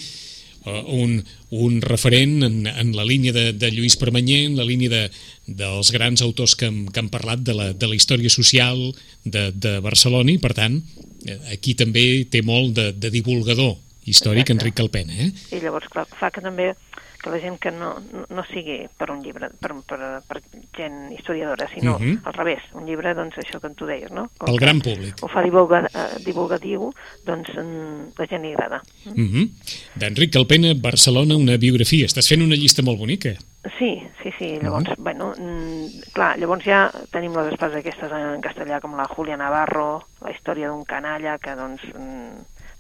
un, 0.67 1.21
un 1.51 1.81
referent 1.83 2.43
en, 2.45 2.67
en 2.69 2.95
la 2.97 3.05
línia 3.05 3.33
de, 3.33 3.53
de 3.57 3.71
Lluís 3.73 3.97
Permanyer, 3.97 4.45
en 4.51 4.59
la 4.59 4.67
línia 4.69 4.91
de, 4.93 5.05
dels 5.47 5.93
grans 5.95 6.23
autors 6.23 6.57
que 6.57 6.71
que 6.93 7.01
han 7.01 7.09
parlat 7.11 7.41
de 7.45 7.55
la, 7.57 7.73
de 7.73 7.89
la 7.89 7.97
història 7.97 8.31
social 8.31 8.91
de, 9.25 9.51
de 9.53 9.79
Barcelona 9.81 10.33
i 10.33 10.39
per 10.39 10.53
tant 10.55 10.81
eh, 11.27 11.39
aquí 11.55 11.75
també 11.75 12.25
té 12.31 12.43
molt 12.43 12.75
de, 12.77 12.91
de 12.93 13.11
divulgador 13.11 13.77
històric 14.05 14.49
Exacte. 14.49 14.59
Enric 14.59 14.77
Calpena, 14.77 15.17
eh? 15.17 15.31
I 15.57 15.63
llavors, 15.65 15.89
clar, 15.93 16.07
fa 16.19 16.31
que 16.35 16.43
també 16.45 16.73
que 17.21 17.31
la 17.31 17.39
gent 17.39 17.59
que 17.59 17.71
no, 17.71 17.95
no, 18.29 18.45
sigui 18.49 18.89
per 18.97 19.11
un 19.13 19.21
llibre, 19.23 19.51
per, 19.61 19.75
per, 19.87 19.99
per 20.27 20.41
gent 20.77 21.13
historiadora, 21.13 21.69
sinó 21.69 21.99
Mhm. 21.99 22.23
al 22.25 22.35
revés, 22.35 22.63
un 22.75 22.87
llibre, 22.87 23.15
doncs 23.15 23.37
això 23.39 23.61
que 23.61 23.71
tu 23.71 23.87
deies, 23.87 24.11
no? 24.11 24.31
Com 24.39 24.57
que 24.57 24.65
gran 24.65 24.81
públic. 24.81 25.15
Ho 25.23 25.29
fa 25.29 25.43
divulga, 25.43 25.87
eh, 25.87 26.19
divulgatiu, 26.25 26.93
doncs 27.27 27.51
mm, 27.55 28.17
la 28.19 28.27
gent 28.27 28.43
li 28.43 28.53
agrada. 28.53 28.83
Mm 29.05 29.29
-hmm. 29.29 29.51
D'Enric 29.95 30.33
Calpena, 30.33 30.73
Barcelona, 30.75 31.37
una 31.37 31.57
biografia. 31.57 32.07
Estàs 32.07 32.29
fent 32.29 32.43
una 32.43 32.57
llista 32.57 32.83
molt 32.83 32.99
bonica. 32.99 33.37
Sí, 33.79 34.03
sí, 34.23 34.33
sí. 34.39 34.59
Llavors, 34.63 34.89
uh 34.89 34.95
-huh. 34.95 35.03
bueno, 35.03 35.35
mm, 35.37 36.13
clar, 36.13 36.39
llavors 36.39 36.65
ja 36.65 36.91
tenim 37.13 37.35
les 37.37 37.53
espases 37.53 37.77
aquestes 37.77 38.11
en 38.11 38.41
castellà 38.41 38.81
com 38.81 38.97
la 38.97 39.05
Julia 39.05 39.37
Navarro, 39.37 40.07
la 40.23 40.31
història 40.31 40.69
d'un 40.69 40.85
canalla 40.85 41.39
que 41.39 41.55
doncs, 41.55 41.83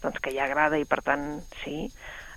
doncs 0.02 0.20
que 0.20 0.32
ja 0.32 0.44
agrada 0.44 0.78
i 0.78 0.84
per 0.86 1.02
tant, 1.02 1.42
sí. 1.64 1.90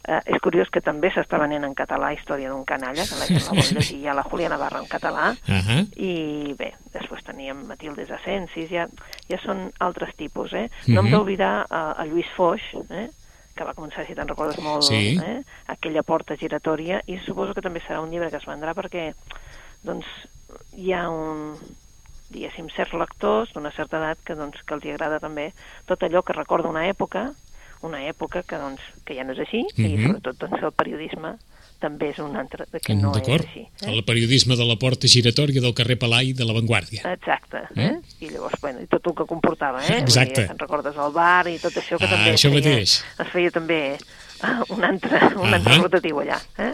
Eh, 0.05 0.19
és 0.35 0.41
curiós 0.43 0.67
que 0.69 0.81
també 0.81 1.07
s'està 1.13 1.37
venent 1.39 1.63
en 1.63 1.73
català 1.73 2.09
Història 2.13 2.49
d'un 2.51 2.65
canalla, 2.67 3.05
que 3.07 3.15
la 3.15 3.25
gent 3.25 3.39
la 3.45 3.53
vol 3.55 3.69
llegir 3.77 4.01
ja 4.03 4.13
la 4.13 4.23
Julia 4.23 4.49
Navarro 4.49 4.79
en 4.81 4.87
català, 4.91 5.29
Uh 5.47 5.61
-huh. 5.63 5.87
i 5.95 6.53
bé, 6.59 6.73
després 6.91 7.23
teníem 7.23 7.65
Matildes 7.67 8.11
Asensis, 8.11 8.69
ja, 8.69 8.87
ja 9.29 9.37
són 9.45 9.71
altres 9.79 10.13
tipus, 10.15 10.51
eh? 10.53 10.69
No 10.87 10.99
hem 10.99 11.05
Mhm. 11.07 11.11
d'oblidar 11.13 11.65
a, 11.69 11.91
a 11.91 12.05
Lluís 12.05 12.27
Foix, 12.35 12.61
eh? 12.89 13.09
que 13.55 13.63
va 13.63 13.73
començar, 13.73 14.05
si 14.05 14.13
te'n 14.15 14.27
recordes 14.27 14.57
molt, 14.59 14.83
Sí. 14.83 15.17
eh? 15.23 15.41
aquella 15.67 16.03
porta 16.03 16.35
giratòria, 16.35 17.01
i 17.05 17.17
suposo 17.19 17.53
que 17.53 17.61
també 17.61 17.79
serà 17.81 18.01
un 18.01 18.09
llibre 18.09 18.29
que 18.29 18.37
es 18.37 18.45
vendrà 18.45 18.73
perquè 18.73 19.13
doncs, 19.83 20.05
hi 20.75 20.91
ha 20.91 21.07
un 21.09 21.55
diguéssim, 22.29 22.67
certs 22.75 22.93
lectors 22.93 23.53
d'una 23.53 23.71
certa 23.71 23.97
edat 23.97 24.17
que, 24.25 24.33
doncs, 24.35 24.61
que 24.65 24.73
els 24.73 24.83
agrada 24.85 25.19
també 25.19 25.53
tot 25.85 26.01
allò 26.01 26.23
que 26.23 26.33
recorda 26.33 26.67
una 26.67 26.87
època, 26.89 27.31
una 27.83 28.01
època 28.07 28.43
que, 28.47 28.57
doncs, 28.57 28.81
que 29.05 29.15
ja 29.17 29.23
no 29.23 29.33
és 29.33 29.39
així, 29.43 29.65
i 29.77 29.81
Mhm. 29.97 30.05
sobretot 30.07 30.37
doncs, 30.39 30.63
el 30.63 30.71
periodisme 30.71 31.35
també 31.83 32.11
és 32.13 32.19
un 32.23 32.35
altre 32.39 32.65
de 32.71 32.79
que 32.79 32.95
no 32.95 33.11
és 33.11 33.27
així. 33.27 33.65
El 33.85 34.03
periodisme 34.07 34.55
de 34.55 34.63
la 34.63 34.77
porta 34.79 35.05
giratòria 35.07 35.59
del 35.61 35.73
carrer 35.75 35.97
Palai 35.99 36.31
de 36.31 36.45
la 36.45 36.53
Vanguardia. 36.53 37.01
Exacte, 37.11 37.57
eh? 37.75 37.87
Eh? 37.89 37.99
I 38.21 38.29
llavors, 38.29 38.55
bueno, 38.61 38.79
i 38.81 38.87
tot 38.87 39.05
el 39.07 39.13
que 39.15 39.25
comportava, 39.27 39.81
eh? 39.85 39.97
Exacte. 39.99 40.41
Dir, 40.41 40.47
te'n 40.47 40.59
recordes 40.59 40.95
el 40.95 41.11
bar 41.11 41.45
i 41.51 41.57
tot 41.59 41.73
això 41.75 41.97
que 41.99 42.05
Ah, 42.05 42.09
també 42.15 42.29
es 42.33 42.39
això 42.39 42.49
feia, 42.53 42.61
mateix. 42.61 43.03
es 43.19 43.27
feia 43.33 43.51
també 43.51 43.97
ah, 44.41 44.63
un 44.69 44.83
altre, 44.83 45.19
un 45.35 45.53
altre 45.53 45.73
Ahà. 45.73 45.81
rotatiu 45.83 46.19
allà. 46.23 46.39
Eh? 46.57 46.73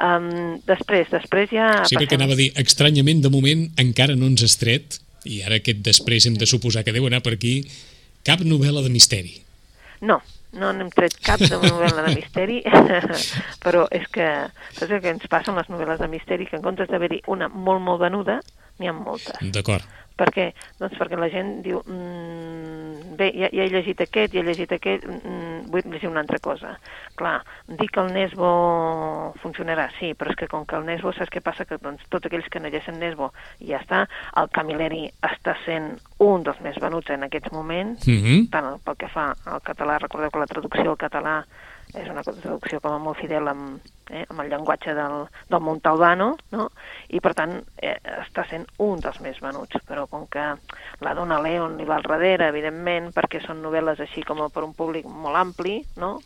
Um, 0.00 0.60
després, 0.66 1.08
després 1.10 1.50
ja... 1.50 1.84
Sí, 1.84 1.94
perquè 1.96 2.06
passem- 2.06 2.20
anava 2.20 2.32
a 2.34 2.36
dir, 2.36 2.52
estranyament, 2.56 3.22
de 3.22 3.30
moment, 3.30 3.64
encara 3.76 4.14
no 4.16 4.26
ens 4.26 4.42
has 4.42 4.56
tret, 4.58 4.98
i 5.24 5.40
ara 5.42 5.56
aquest 5.56 5.78
després 5.82 6.26
hem 6.26 6.34
de 6.34 6.46
suposar 6.46 6.84
que 6.84 6.92
deu 6.92 7.06
anar 7.06 7.22
per 7.22 7.32
aquí, 7.34 7.64
cap 8.24 8.40
novel·la 8.40 8.82
de 8.82 8.90
misteri. 8.90 9.40
No, 10.00 10.20
no 10.56 10.70
n'hem 10.72 10.90
tret 10.94 11.18
cap 11.24 11.42
de 11.42 11.58
novel·la 11.60 12.06
de 12.06 12.14
misteri, 12.16 12.62
però 13.64 13.84
és 13.92 14.06
que 14.12 14.28
saps 14.78 14.90
el 14.90 15.02
que 15.04 15.12
ens 15.12 15.28
passa 15.28 15.52
amb 15.52 15.60
les 15.60 15.68
novel·les 15.72 16.00
de 16.00 16.08
misteri? 16.08 16.48
Que 16.48 16.56
en 16.56 16.64
comptes 16.64 16.88
d'haver-hi 16.88 17.22
una 17.28 17.50
molt, 17.52 17.82
molt 17.84 18.00
venuda, 18.06 18.40
n'hi 18.78 18.88
ha 18.88 18.96
moltes. 18.96 19.40
D'acord. 19.54 19.84
Per 20.18 20.26
què? 20.34 20.48
Doncs 20.80 20.96
perquè 20.98 21.18
la 21.18 21.28
gent 21.30 21.60
diu, 21.62 21.78
mm, 21.84 23.14
bé, 23.18 23.28
ja, 23.38 23.50
ja 23.54 23.66
he 23.66 23.70
llegit 23.70 24.00
aquest, 24.02 24.34
ja 24.34 24.42
he 24.42 24.46
llegit 24.48 24.72
aquest, 24.74 25.06
mm, 25.06 25.47
vull 25.66 25.86
llegir 25.86 26.08
una 26.08 26.20
altra 26.20 26.38
cosa. 26.38 26.74
Clar, 27.18 27.42
dir 27.66 27.88
que 27.90 28.00
el 28.00 28.12
Nesbo 28.14 28.50
funcionarà, 29.42 29.88
sí, 29.98 30.12
però 30.18 30.32
és 30.32 30.38
que 30.40 30.48
com 30.50 30.66
que 30.66 30.76
el 30.78 30.86
Nesbo, 30.88 31.12
saps 31.12 31.32
què 31.34 31.42
passa? 31.44 31.66
Que 31.68 31.80
doncs, 31.82 32.04
tots 32.12 32.26
aquells 32.26 32.48
que 32.48 32.60
no 32.60 32.68
llegeixen 32.68 33.00
Nesbo 33.00 33.32
ja 33.60 33.82
està, 33.82 34.04
el 34.40 34.50
Camilleri 34.54 35.06
està 35.22 35.56
sent 35.64 35.96
un 36.24 36.44
dels 36.46 36.60
més 36.64 36.78
venuts 36.82 37.10
en 37.10 37.26
aquests 37.28 37.52
moments, 37.52 38.06
Mm 38.08 38.22
-hmm. 38.24 38.50
tant 38.50 38.80
pel 38.84 38.96
que 38.96 39.08
fa 39.08 39.34
al 39.44 39.60
català, 39.60 39.98
recordeu 39.98 40.30
que 40.30 40.38
la 40.38 40.46
traducció 40.46 40.90
al 40.90 40.96
català 40.96 41.44
és 41.96 42.08
una 42.10 42.22
traducció 42.22 42.80
com 42.84 42.92
a 42.92 43.00
molt 43.00 43.18
fidel 43.20 43.48
amb, 43.48 43.84
eh, 44.10 44.24
amb 44.28 44.42
el 44.42 44.50
llenguatge 44.52 44.92
del, 44.96 45.24
del 45.48 45.64
Montalbano, 45.64 46.28
no? 46.52 46.68
i 47.08 47.20
per 47.24 47.32
tant 47.38 47.54
eh, 47.80 47.96
està 48.18 48.44
sent 48.50 48.66
un 48.84 49.00
dels 49.00 49.20
més 49.24 49.40
venuts, 49.40 49.80
però 49.88 50.04
com 50.10 50.26
que 50.28 50.44
la 51.04 51.14
dona 51.16 51.40
Leon 51.44 51.78
li 51.78 51.88
va 51.88 51.96
al 51.98 52.08
darrere, 52.08 52.50
evidentment, 52.52 53.10
perquè 53.16 53.40
són 53.44 53.62
novel·les 53.64 54.02
així 54.04 54.24
com 54.26 54.44
per 54.52 54.64
un 54.66 54.74
públic 54.76 55.08
molt 55.08 55.40
ampli, 55.40 55.80
no? 55.96 56.18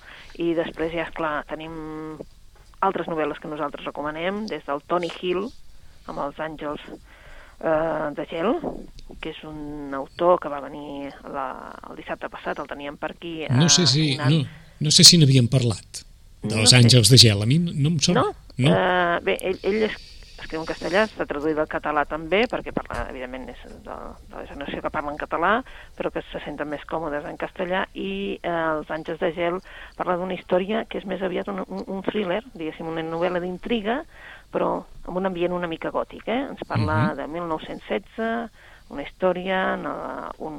i 0.43 0.53
després 0.59 0.93
ja, 0.95 1.07
és 1.07 1.15
clar, 1.15 1.43
tenim 1.49 2.19
altres 2.83 3.07
novel·les 3.07 3.39
que 3.39 3.51
nosaltres 3.51 3.87
recomanem, 3.87 4.45
des 4.51 4.65
del 4.67 4.83
Tony 4.91 5.11
Hill, 5.21 5.47
amb 6.11 6.19
els 6.25 6.39
àngels 6.43 6.83
eh, 7.63 8.11
de 8.17 8.27
gel, 8.31 8.57
que 9.23 9.31
és 9.31 9.43
un 9.47 9.95
autor 9.95 10.41
que 10.43 10.51
va 10.51 10.61
venir 10.65 11.13
la, 11.31 11.47
el 11.89 11.97
dissabte 12.01 12.31
passat, 12.33 12.59
el 12.59 12.71
teníem 12.71 12.99
per 12.99 13.13
aquí. 13.15 13.37
No 13.51 13.69
eh, 13.69 13.73
sé 13.73 13.87
si, 13.87 14.13
signat. 14.13 14.35
no, 14.35 14.63
no 14.83 14.91
sé 14.91 15.05
si 15.05 15.19
n'havíem 15.19 15.49
parlat, 15.49 16.05
dels 16.43 16.57
No 16.61 16.67
sé. 16.67 16.79
àngels 16.81 17.09
de 17.11 17.19
gel. 17.19 17.43
A 17.43 17.47
mi 17.47 17.59
no, 17.59 17.89
em 17.95 17.99
sona. 18.01 18.23
No? 18.23 18.33
no. 18.59 18.71
Uh, 18.73 19.21
bé, 19.25 19.39
ell, 19.41 19.59
ell 19.63 19.83
es, 19.89 19.95
escriu 20.43 20.61
en 20.61 20.67
castellà, 20.67 21.05
està 21.07 21.25
traduït 21.25 21.57
al 21.63 21.69
català 21.71 22.03
també, 22.05 22.43
perquè 22.51 22.73
parla, 22.75 23.07
evidentment, 23.13 23.49
és 23.53 23.61
de, 23.85 23.95
de 24.29 24.35
la 24.37 24.47
generació 24.49 24.83
que 24.83 24.91
parla 24.91 25.13
en 25.15 25.19
català, 25.21 25.53
però 25.97 26.11
que 26.11 26.21
se 26.33 26.41
senten 26.45 26.69
més 26.69 26.83
còmodes 26.91 27.25
en 27.31 27.39
castellà, 27.39 27.85
i 27.95 28.41
eh, 28.43 28.51
Els 28.51 28.91
Àngels 28.91 29.21
de 29.23 29.31
Gel 29.37 29.61
parla 29.97 30.17
d'una 30.19 30.35
història 30.35 30.85
que 30.91 30.99
és 30.99 31.07
més 31.07 31.23
aviat 31.23 31.49
un, 31.49 31.63
un, 31.69 31.85
un 31.87 32.03
thriller, 32.03 32.43
diguéssim, 32.55 32.89
una 32.91 33.05
novel·la 33.07 33.41
d'intriga, 33.41 34.01
però 34.53 34.83
amb 35.07 35.17
un 35.17 35.31
ambient 35.31 35.55
una 35.57 35.71
mica 35.71 35.91
gòtic, 35.95 36.27
eh? 36.29 36.43
Ens 36.51 36.67
parla 36.69 37.13
Mhm. 37.13 37.17
de 37.23 37.27
1916, 37.39 38.51
una 38.91 39.03
història, 39.07 39.63
eh, 39.79 40.43
un, 40.45 40.59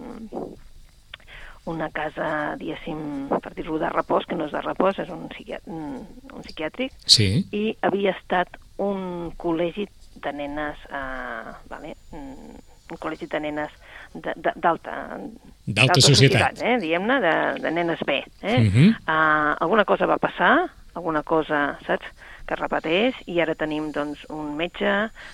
una 1.65 1.89
casa, 1.96 2.55
diguéssim, 2.60 3.29
per 3.41 3.53
dir-ho 3.55 3.77
de 3.79 3.89
repòs, 3.89 4.25
que 4.27 4.36
no 4.36 4.46
és 4.50 4.51
de 4.51 4.62
repòs, 4.62 5.00
és 5.00 5.10
un, 5.10 5.27
psiquià 5.32 5.60
un, 5.72 6.03
psiquiàtric, 6.41 6.91
Sí, 7.05 7.46
i 7.55 7.77
havia 7.82 8.12
estat 8.17 8.58
un 8.84 9.32
col·legi 9.39 9.88
de 10.24 10.34
nenes, 10.36 10.77
eh, 10.91 11.53
vale? 11.72 11.96
mm, 12.12 12.60
un 12.91 13.00
col·legi 13.00 13.29
de 13.32 13.39
nenes 13.39 13.72
d'alta 14.13 15.17
D'alta 15.65 16.01
societat. 16.01 16.60
eh? 16.62 16.77
diguem-ne, 16.82 17.20
de, 17.24 17.62
de 17.63 17.72
nenes 17.72 18.00
bé. 18.05 18.24
Eh? 18.41 18.60
Mhm. 18.60 18.89
uh, 19.08 19.55
alguna 19.63 19.86
cosa 19.86 20.05
va 20.05 20.17
passar, 20.17 20.70
alguna 20.93 21.24
cosa, 21.24 21.77
saps?, 21.88 22.05
que 22.47 22.57
repeteix, 22.59 23.19
i 23.31 23.39
ara 23.41 23.55
tenim 23.59 23.91
doncs, 23.95 24.23
un 24.33 24.53
metge 24.59 24.93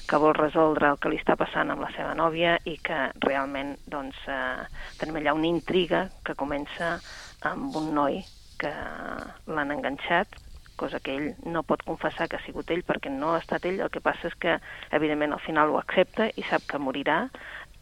que 0.09 0.19
vol 0.21 0.35
resoldre 0.37 0.91
el 0.93 0.99
que 1.01 1.11
li 1.11 1.21
està 1.21 1.35
passant 1.39 1.71
amb 1.73 1.83
la 1.85 1.91
seva 1.95 2.13
nòvia 2.17 2.57
i 2.69 2.75
que 2.85 2.99
realment 3.25 3.75
doncs, 3.89 4.19
eh, 4.27 4.67
tenim 5.01 5.21
allà 5.21 5.33
una 5.37 5.49
intriga 5.49 6.07
que 6.25 6.37
comença 6.37 6.97
amb 7.49 7.75
un 7.79 7.93
noi 7.95 8.21
que 8.59 8.73
l'han 9.47 9.73
enganxat 9.77 10.37
cosa 10.79 10.99
que 11.03 11.15
ell 11.17 11.33
no 11.43 11.65
pot 11.67 11.83
confessar 11.87 12.29
que 12.31 12.37
ha 12.39 12.45
sigut 12.45 12.71
ell 12.71 12.85
perquè 12.87 13.11
no 13.11 13.33
ha 13.33 13.41
estat 13.41 13.65
ell, 13.67 13.81
el 13.83 13.91
que 13.91 14.03
passa 14.03 14.29
és 14.31 14.37
que 14.39 14.55
evidentment 14.95 15.35
al 15.35 15.43
final 15.43 15.73
ho 15.73 15.79
accepta 15.81 16.29
i 16.39 16.45
sap 16.47 16.63
que 16.71 16.79
morirà 16.79 17.25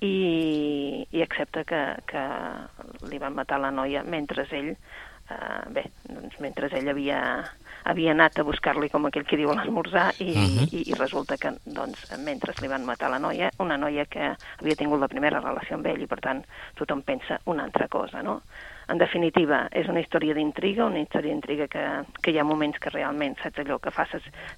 i, 0.02 1.06
i 1.12 1.22
accepta 1.26 1.64
que, 1.70 1.82
que 2.10 2.24
li 3.12 3.22
van 3.22 3.38
matar 3.38 3.62
la 3.62 3.74
noia 3.74 4.04
mentre 4.06 4.48
ell 4.52 4.74
eh, 5.30 5.64
bé, 5.74 5.84
doncs 6.10 6.40
mentre 6.44 6.70
ell 6.78 6.90
havia, 6.92 7.20
havia 7.88 8.14
anat 8.14 8.40
a 8.40 8.46
buscar-li 8.48 8.90
com 8.94 9.08
aquell 9.08 9.26
que 9.28 9.40
diu 9.40 9.52
l'esmorzar 9.54 10.10
i, 10.20 10.32
uh 10.32 10.38
Ahà. 10.38 10.48
-huh. 10.48 10.70
i, 10.72 10.84
i 10.92 10.94
resulta 11.00 11.38
que 11.38 11.54
doncs, 11.66 12.08
mentre 12.24 12.54
li 12.62 12.68
van 12.68 12.86
matar 12.86 13.10
la 13.10 13.20
noia, 13.20 13.52
una 13.60 13.78
noia 13.78 14.06
que 14.06 14.36
havia 14.60 14.76
tingut 14.76 15.00
la 15.00 15.08
primera 15.08 15.40
relació 15.40 15.76
amb 15.76 15.86
ell 15.88 16.02
i 16.02 16.08
per 16.08 16.20
tant 16.20 16.44
tothom 16.76 17.02
pensa 17.02 17.40
una 17.46 17.64
altra 17.64 17.88
cosa, 17.88 18.24
no? 18.24 18.42
En 18.88 18.98
definitiva, 18.98 19.68
és 19.76 19.88
una 19.92 20.00
història 20.00 20.34
d'intriga, 20.34 20.86
una 20.86 21.02
història 21.02 21.34
d'intriga 21.34 21.68
que, 21.68 21.84
que 22.24 22.32
hi 22.32 22.38
ha 22.40 22.46
moments 22.48 22.80
que 22.80 22.90
realment, 22.94 23.36
saps 23.42 23.60
allò 23.60 23.80
que 23.84 23.92
fas, 23.92 24.14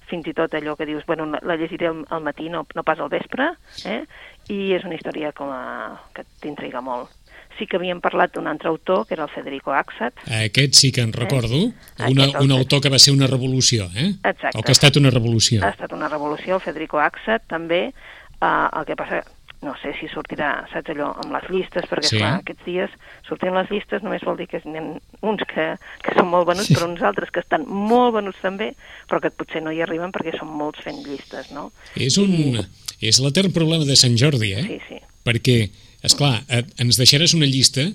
fins 0.06 0.28
i 0.30 0.34
tot 0.38 0.54
allò 0.54 0.76
que 0.78 0.86
dius, 0.86 1.04
bueno, 1.08 1.26
la, 1.26 1.40
la 1.42 1.56
llegiré 1.58 1.88
al, 1.88 2.04
al 2.14 2.22
matí, 2.22 2.48
no, 2.48 2.64
no 2.74 2.84
pas 2.86 3.00
al 3.00 3.10
vespre, 3.10 3.48
eh? 3.90 4.04
i 4.48 4.72
és 4.76 4.86
una 4.86 4.94
història 4.94 5.32
com 5.32 5.50
a, 5.50 5.98
que 6.14 6.22
t'intriga 6.42 6.80
molt. 6.80 7.10
Sí 7.58 7.66
que 7.66 7.76
havíem 7.76 8.00
parlat 8.00 8.32
d'un 8.34 8.46
altre 8.46 8.68
autor, 8.70 9.06
que 9.06 9.14
era 9.14 9.24
el 9.24 9.30
Federico 9.34 9.72
Axat, 9.76 10.14
Aquest 10.44 10.74
sí 10.74 10.92
que 10.92 11.02
en 11.02 11.12
recordo. 11.12 11.56
Eh? 11.56 12.06
Una, 12.10 12.24
Aquest 12.30 12.40
un 12.40 12.52
autor 12.52 12.80
que 12.80 12.88
va 12.88 12.98
ser 12.98 13.12
una 13.12 13.26
revolució, 13.26 13.90
eh? 13.94 14.14
Exacte. 14.24 14.56
O 14.58 14.62
que 14.62 14.70
ha 14.72 14.78
estat 14.78 14.96
una 14.96 15.10
revolució. 15.10 15.62
ha 15.64 15.70
estat 15.74 15.92
una 15.92 16.08
revolució, 16.08 16.54
el 16.56 16.60
Federico 16.64 16.98
Axat 17.00 17.44
també, 17.48 17.92
eh, 18.40 18.68
el 18.78 18.86
que 18.86 18.96
passa, 18.96 19.20
no 19.60 19.74
sé 19.82 19.92
si 20.00 20.08
sortirà, 20.08 20.64
saps 20.72 20.88
allò, 20.94 21.10
amb 21.20 21.34
les 21.36 21.50
llistes, 21.50 21.84
perquè 21.84 22.08
Sí. 22.08 22.16
sí. 22.16 22.22
clar, 22.22 22.38
aquests 22.40 22.64
dies 22.64 22.90
sortint 23.28 23.52
les 23.52 23.68
llistes 23.70 24.02
només 24.02 24.22
vol 24.24 24.38
dir 24.38 24.46
que 24.48 24.62
n'hi 24.64 24.78
ha 24.78 24.84
uns 25.20 25.42
que, 25.46 25.66
que 26.02 26.14
són 26.16 26.30
molt 26.32 26.48
venuts, 26.48 26.70
però 26.72 26.88
uns 26.88 27.02
altres 27.02 27.28
que 27.30 27.40
estan 27.44 27.66
molt 27.68 28.14
venuts 28.14 28.40
també, 28.40 28.70
però 29.06 29.20
que 29.20 29.28
potser 29.30 29.60
no 29.62 29.70
hi 29.70 29.82
arriben 29.84 30.10
perquè 30.16 30.32
són 30.38 30.48
molts 30.48 30.80
fent 30.80 31.04
llistes, 31.04 31.50
no? 31.52 31.72
És 31.94 32.16
un... 32.16 32.64
És 33.00 33.20
l'etern 33.20 33.52
problema 33.52 33.84
de 33.84 33.96
Sant 33.96 34.16
Jordi, 34.16 34.52
eh? 34.54 34.62
Sí, 34.64 34.80
sí. 34.88 34.96
Perquè, 35.24 35.70
és 36.06 36.16
clar, 36.16 36.40
ens 36.80 36.98
deixaràs 37.00 37.34
una 37.36 37.48
llista 37.48 37.90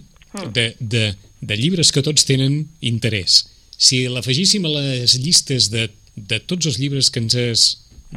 de, 0.54 0.68
de, 0.80 1.06
de 1.42 1.58
llibres 1.58 1.92
que 1.92 2.04
tots 2.06 2.28
tenen 2.28 2.66
interès. 2.82 3.46
Si 3.76 4.06
l'afegíssim 4.08 4.66
a 4.68 4.74
les 4.76 5.18
llistes 5.20 5.70
de, 5.74 5.90
de 6.16 6.40
tots 6.40 6.70
els 6.70 6.80
llibres 6.80 7.10
que 7.12 7.24
ens 7.24 7.36
has 7.40 7.66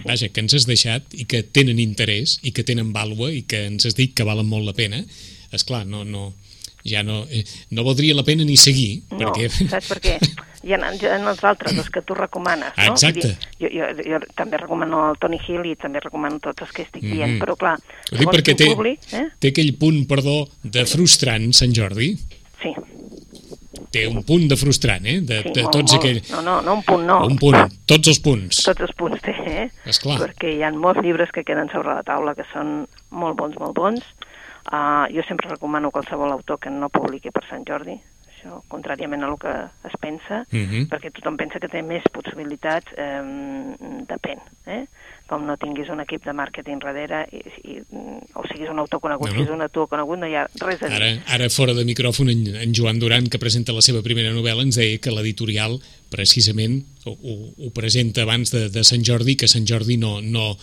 vaja, 0.04 0.28
que 0.28 0.42
ens 0.44 0.54
has 0.54 0.66
deixat 0.68 1.14
i 1.16 1.24
que 1.28 1.42
tenen 1.42 1.80
interès 1.82 2.36
i 2.46 2.52
que 2.54 2.64
tenen 2.66 2.92
vàlua 2.94 3.32
i 3.34 3.42
que 3.48 3.64
ens 3.70 3.88
has 3.88 3.96
dit 3.98 4.14
que 4.14 4.26
valen 4.26 4.46
molt 4.46 4.68
la 4.68 4.76
pena, 4.76 5.00
és 5.54 5.64
clar, 5.66 5.84
no, 5.88 6.04
no, 6.04 6.32
ja 6.84 7.02
no, 7.02 7.24
eh, 7.30 7.44
no 7.70 7.84
valdria 7.84 8.14
la 8.14 8.22
pena 8.24 8.44
ni 8.44 8.56
seguir, 8.56 9.02
No, 9.10 9.18
perquè... 9.32 9.48
saps 9.68 9.88
per 9.88 10.00
què? 10.00 10.18
Hi 10.66 10.72
ha, 10.74 10.78
hi 10.92 11.06
ha 11.06 11.16
els 11.30 11.44
altres, 11.46 11.76
els 11.78 11.88
que 11.90 12.02
tu 12.02 12.14
recomanes, 12.18 12.72
no? 12.76 12.84
Exacte. 12.92 13.28
Vull 13.60 13.68
dir, 13.70 13.70
jo, 13.78 13.86
jo, 14.02 14.10
jo 14.10 14.18
també 14.34 14.58
recomano 14.58 15.04
el 15.12 15.18
Tony 15.22 15.38
Hill 15.46 15.66
i 15.70 15.76
també 15.78 16.00
recomano 16.02 16.40
tots 16.42 16.62
els 16.66 16.72
que 16.74 16.82
estic 16.82 17.02
dient, 17.06 17.36
Mhm. 17.36 17.40
però 17.40 17.56
clar, 17.56 17.76
Ho 18.12 18.16
dic 18.16 18.28
perquè 18.28 18.56
té, 18.56 18.66
públic, 18.74 19.00
eh? 19.12 19.28
té 19.38 19.48
aquell 19.54 19.74
punt, 19.78 20.06
perdó, 20.08 20.48
de 20.62 20.84
frustrant, 20.84 21.52
Sant 21.54 21.72
Jordi. 21.74 22.16
Sí, 22.62 22.74
Té 23.92 24.02
un 24.06 24.22
punt 24.26 24.48
de 24.50 24.56
frustrant, 24.58 25.04
eh? 25.06 25.20
De, 25.24 25.38
sí, 25.42 25.52
de 25.54 25.62
molt, 25.62 25.72
tots 25.72 25.92
molt. 25.94 26.02
aquells... 26.04 26.30
No, 26.34 26.42
no, 26.44 26.60
no 26.60 26.74
un 26.74 26.82
punt, 26.84 27.06
no. 27.08 27.20
Un 27.24 27.38
punt, 27.40 27.56
tots 27.88 28.10
els 28.10 28.18
punts. 28.20 28.58
Tots 28.66 28.82
els 28.84 28.92
punts 28.98 29.22
té, 29.24 29.32
eh? 29.48 29.70
Esclar. 29.88 30.18
Perquè 30.20 30.50
hi 30.58 30.62
ha 30.66 30.70
molts 30.74 31.00
llibres 31.04 31.30
que 31.32 31.44
queden 31.46 31.70
sobre 31.72 31.94
la 31.94 32.02
taula 32.04 32.34
que 32.36 32.44
són 32.52 32.82
molt 33.10 33.38
bons, 33.38 33.56
molt 33.62 33.72
bons. 33.78 34.02
Uh, 34.70 35.08
jo 35.14 35.22
sempre 35.26 35.48
recomano 35.48 35.90
qualsevol 35.90 36.30
autor 36.32 36.58
que 36.60 36.68
no 36.70 36.90
publiqui 36.92 37.30
per 37.32 37.40
Sant 37.48 37.64
Jordi, 37.64 37.94
això 38.38 38.58
contràriament 38.68 39.24
a 39.24 39.28
el 39.32 39.38
que 39.40 39.52
es 39.88 39.94
pensa, 39.98 40.44
Mhm. 40.52 40.88
perquè 40.90 41.10
tothom 41.10 41.36
pensa 41.40 41.58
que 41.58 41.68
té 41.72 41.80
més 41.82 42.04
possibilitats, 42.12 42.86
eh, 42.96 43.22
depèn. 44.06 44.38
Eh? 44.66 44.84
Com 45.26 45.46
no 45.46 45.56
tinguis 45.56 45.88
un 45.88 46.00
equip 46.00 46.22
de 46.24 46.32
màrqueting 46.32 46.78
darrere, 46.80 47.26
i, 47.32 47.40
i, 47.72 47.78
o 48.34 48.44
siguis 48.46 48.68
un 48.70 48.78
autor 48.78 49.00
conegut, 49.00 49.28
No, 49.28 49.32
no, 49.34 49.38
no. 49.38 49.44
si 49.44 49.48
és 49.50 49.54
un 49.56 49.62
autor 49.64 49.88
conegut, 49.88 50.18
no 50.20 50.26
hi 50.28 50.34
ha 50.36 50.44
res 50.60 50.82
a 50.82 50.88
dir. 50.88 50.96
Ara, 51.00 51.10
ara 51.34 51.48
fora 51.50 51.72
de 51.74 51.84
micròfon, 51.84 52.28
en, 52.30 52.46
en 52.56 52.74
Joan 52.76 52.98
Duran, 53.00 53.26
que 53.28 53.38
presenta 53.40 53.72
la 53.72 53.80
seva 53.82 54.02
primera 54.02 54.30
novel·la, 54.32 54.62
ens 54.68 54.76
deia 54.76 55.00
que 55.00 55.10
l'editorial 55.10 55.80
precisament 56.12 56.84
ho, 57.06 57.12
ho, 57.16 57.34
ho 57.66 57.70
presenta 57.72 58.22
abans 58.22 58.52
de, 58.52 58.68
de 58.68 58.84
Sant 58.84 59.04
Jordi, 59.04 59.36
que 59.36 59.48
Sant 59.48 59.66
Jordi 59.66 59.96
no, 59.96 60.20
no, 60.20 60.54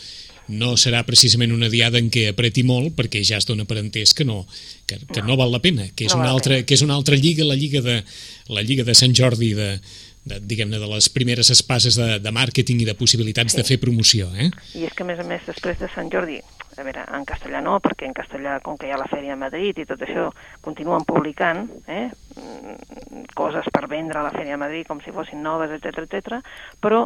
no 0.47 0.75
serà 0.77 1.03
precisament 1.07 1.53
una 1.55 1.69
diada 1.69 1.99
en 2.01 2.11
què 2.13 2.29
apreti 2.31 2.63
molt, 2.63 2.93
perquè 2.97 3.23
ja 3.25 3.39
es 3.41 3.47
dona 3.49 3.65
per 3.65 3.79
entès 3.81 4.13
que 4.13 4.25
no, 4.27 4.43
que, 4.85 4.99
que 5.11 5.23
no. 5.25 5.37
val 5.39 5.53
la 5.53 5.61
pena, 5.63 5.87
que 5.95 6.05
és, 6.05 6.13
No 6.15 6.21
una 6.21 6.31
altra, 6.31 6.59
pena. 6.59 6.65
que 6.67 6.77
és 6.77 6.83
una 6.85 6.95
altra 6.95 7.15
lliga, 7.15 7.45
la 7.45 7.57
lliga 7.57 7.81
de, 7.81 8.01
la 8.49 8.61
lliga 8.61 8.83
de 8.83 8.95
Sant 8.95 9.15
Jordi, 9.17 9.53
de, 9.57 9.79
de, 10.25 10.39
diguem-ne, 10.41 10.79
de 10.81 10.89
les 10.89 11.09
primeres 11.13 11.49
espases 11.53 11.97
de, 11.97 12.19
de 12.19 12.33
màrqueting 12.33 12.81
i 12.81 12.89
de 12.89 12.97
possibilitats 12.97 13.53
sí. 13.53 13.61
de 13.61 13.65
fer 13.67 13.79
promoció, 13.81 14.29
eh? 14.35 14.51
I 14.77 14.85
és 14.89 14.93
que, 14.93 15.05
a 15.05 15.09
més 15.09 15.21
a 15.21 15.25
més, 15.27 15.45
després 15.47 15.79
de 15.81 15.89
Sant 15.93 16.09
Jordi, 16.13 16.39
a 16.75 16.83
veure, 16.83 17.05
en 17.15 17.23
castellà 17.27 17.61
no, 17.63 17.77
perquè 17.79 18.07
en 18.09 18.15
castellà, 18.17 18.57
com 18.65 18.77
que 18.77 18.89
hi 18.89 18.93
ha 18.93 18.99
la 18.99 19.07
Fèria 19.11 19.35
de 19.35 19.39
Madrid 19.39 19.77
i 19.79 19.85
tot 19.87 20.01
això, 20.03 20.27
continuen 20.65 21.05
publicant 21.07 21.63
eh, 21.87 22.09
mm, 22.35 23.29
coses 23.37 23.69
per 23.71 23.85
vendre 23.91 24.19
a 24.19 24.25
la 24.25 24.33
Fèria 24.33 24.57
de 24.57 24.63
Madrid 24.65 24.89
com 24.89 24.99
si 25.03 25.13
fossin 25.15 25.45
noves, 25.45 25.71
etc 25.77 26.03
etc. 26.03 26.41
però 26.83 27.05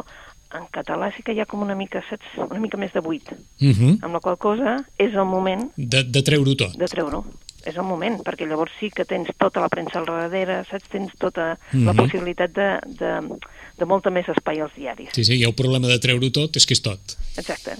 en 0.54 0.64
català 0.72 1.12
sí 1.16 1.22
que 1.22 1.32
hi 1.32 1.40
ha 1.40 1.46
com 1.46 1.62
una 1.62 1.74
mica, 1.74 2.02
saps, 2.08 2.24
una 2.50 2.60
mica 2.60 2.76
més 2.76 2.92
de 2.92 3.00
buit, 3.00 3.22
Uh 3.60 3.68
-huh. 3.70 3.98
amb 4.02 4.14
la 4.14 4.20
qual 4.20 4.36
cosa 4.38 4.84
és 4.98 5.12
el 5.14 5.24
moment 5.26 5.70
De, 5.76 6.02
de 6.04 6.22
treure-ho 6.22 6.54
tot. 6.56 6.76
de 6.76 6.86
treure-ho. 6.86 7.24
és 7.66 7.76
el 7.76 7.82
moment, 7.82 8.16
perquè 8.24 8.46
llavors 8.48 8.72
sí 8.80 8.88
que 8.90 9.04
tens 9.04 9.28
tota 9.38 9.60
la 9.60 9.68
premsa 9.68 9.98
al 9.98 10.06
darrere, 10.06 10.64
saps? 10.70 10.88
Tens 10.88 11.12
tota 11.18 11.58
la 11.72 11.92
Mhm. 11.92 11.96
possibilitat 11.96 12.50
de, 12.54 12.80
de, 12.86 13.38
de 13.78 13.84
molta 13.84 14.08
més 14.10 14.26
espai 14.28 14.60
als 14.60 14.72
diaris. 14.74 15.10
Sí, 15.12 15.24
sí, 15.24 15.34
hi 15.34 15.44
ha 15.44 15.48
el 15.48 15.54
problema 15.54 15.86
de 15.86 15.98
treure-ho 15.98 16.30
tot, 16.32 16.56
és 16.56 16.64
que 16.64 16.72
és 16.72 16.80
tot. 16.80 16.98
Exacte. 17.36 17.76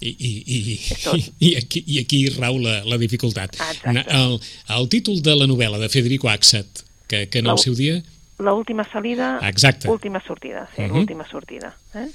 I, 0.00 0.08
i, 0.08 0.42
i, 0.46 0.80
i, 1.14 1.32
i, 1.38 1.56
aquí, 1.56 1.84
i 1.86 1.98
aquí 2.00 2.28
rau 2.40 2.58
la, 2.58 2.82
la 2.84 2.98
dificultat. 2.98 3.56
Ah, 3.60 3.70
exacte. 3.72 4.04
El, 4.12 4.40
el 4.68 4.88
títol 4.88 5.22
de 5.22 5.36
la 5.36 5.46
novel·la 5.46 5.78
de 5.78 5.88
Federico 5.88 6.28
Axat, 6.28 6.66
que, 7.06 7.28
que 7.28 7.38
en 7.38 7.46
el 7.46 7.58
seu 7.58 7.74
dia... 7.74 8.02
L'última 8.38 8.84
salida, 8.90 9.38
Exacte. 9.48 9.88
última 9.88 10.20
sortida, 10.26 10.68
sí, 10.74 10.82
Mhm. 10.82 10.90
l'última 10.92 11.24
sortida. 11.28 11.76
Eh? 11.94 12.08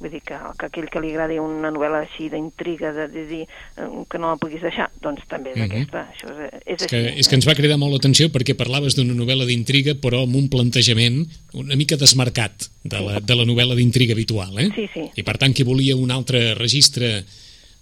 Vull 0.00 0.10
dir 0.10 0.22
que, 0.22 0.34
que 0.58 0.64
aquell 0.66 0.88
que 0.88 0.98
li 0.98 1.10
agradi 1.10 1.36
una 1.38 1.68
novel·la 1.70 1.98
així 2.06 2.30
d'intriga, 2.32 2.90
de, 2.96 3.06
de 3.12 3.26
dir 3.28 3.40
eh, 3.42 4.04
que 4.08 4.18
no 4.18 4.30
la 4.30 4.36
puguis 4.40 4.62
deixar, 4.62 4.90
doncs 5.00 5.26
també 5.28 5.50
és 5.52 5.56
Mhm. 5.58 5.64
aquesta. 5.70 6.08
Això 6.10 6.30
és, 6.32 6.62
és 6.64 6.82
És 6.82 6.86
que, 6.88 6.96
així. 6.96 7.18
és 7.20 7.28
que 7.28 7.34
ens 7.36 7.46
va 7.46 7.54
cridar 7.54 7.76
molt 7.76 7.92
l'atenció 7.92 8.30
perquè 8.32 8.56
parlaves 8.56 8.96
d'una 8.96 9.12
novel·la 9.12 9.44
d'intriga 9.44 9.94
però 10.00 10.22
amb 10.24 10.34
un 10.36 10.48
plantejament 10.48 11.28
una 11.52 11.76
mica 11.76 11.96
desmarcat 11.96 12.70
de 12.82 12.98
la, 13.00 13.20
de 13.20 13.34
la 13.36 13.44
novel·la 13.44 13.74
d'intriga 13.76 14.14
habitual, 14.14 14.58
eh? 14.58 14.70
Sí, 14.74 14.88
sí. 14.94 15.10
I 15.14 15.22
per 15.22 15.36
tant, 15.36 15.52
qui 15.54 15.62
volia 15.64 15.94
un 15.96 16.10
altre 16.10 16.54
registre, 16.54 17.24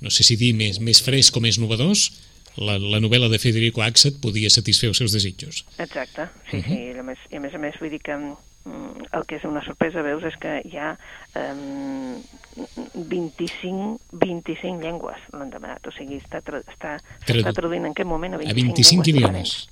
no 0.00 0.11
sé 0.11 0.25
si 0.25 0.35
dir 0.37 0.54
més, 0.54 0.80
més 0.80 1.00
fresc 1.00 1.37
o 1.37 1.40
més 1.40 1.57
novedós, 1.59 2.11
la, 2.59 2.79
la 2.79 2.99
novel·la 3.00 3.29
de 3.33 3.38
Federico 3.38 3.83
Axat 3.83 4.19
podia 4.23 4.50
satisfer 4.50 4.88
els 4.91 4.99
seus 4.99 5.12
desitjos. 5.15 5.65
Exacte, 5.79 6.29
sí, 6.50 6.57
Mhm. 6.59 6.65
sí. 6.69 6.79
I 6.95 6.99
a, 6.99 7.03
més, 7.03 7.19
I 7.31 7.37
a 7.37 7.41
més 7.41 7.55
a 7.55 7.59
més 7.59 7.79
vull 7.81 7.91
dir 7.91 8.00
que 8.03 8.17
mm, 8.17 9.07
el 9.17 9.25
que 9.27 9.37
és 9.37 9.45
una 9.49 9.62
sorpresa, 9.65 10.03
veus, 10.03 10.25
és 10.25 10.37
que 10.37 10.61
hi 10.67 10.77
ha 10.77 10.91
um, 11.37 12.19
25, 12.95 14.00
25 14.12 14.83
llengües 14.83 15.17
l'han 15.33 15.50
demanat. 15.50 15.87
O 15.88 15.93
sigui, 15.95 16.19
està, 16.21 16.41
tra 16.45 16.61
està, 16.61 16.97
Tradu- 17.25 17.41
s'està 17.43 17.53
traduint 17.57 17.85
en 17.87 17.93
aquest 17.95 18.09
moment 18.09 18.35
a 18.35 18.38
25, 18.43 18.50
A 18.50 18.73
25 18.75 19.05
llengües 19.05 19.17
idiomes. 19.17 19.69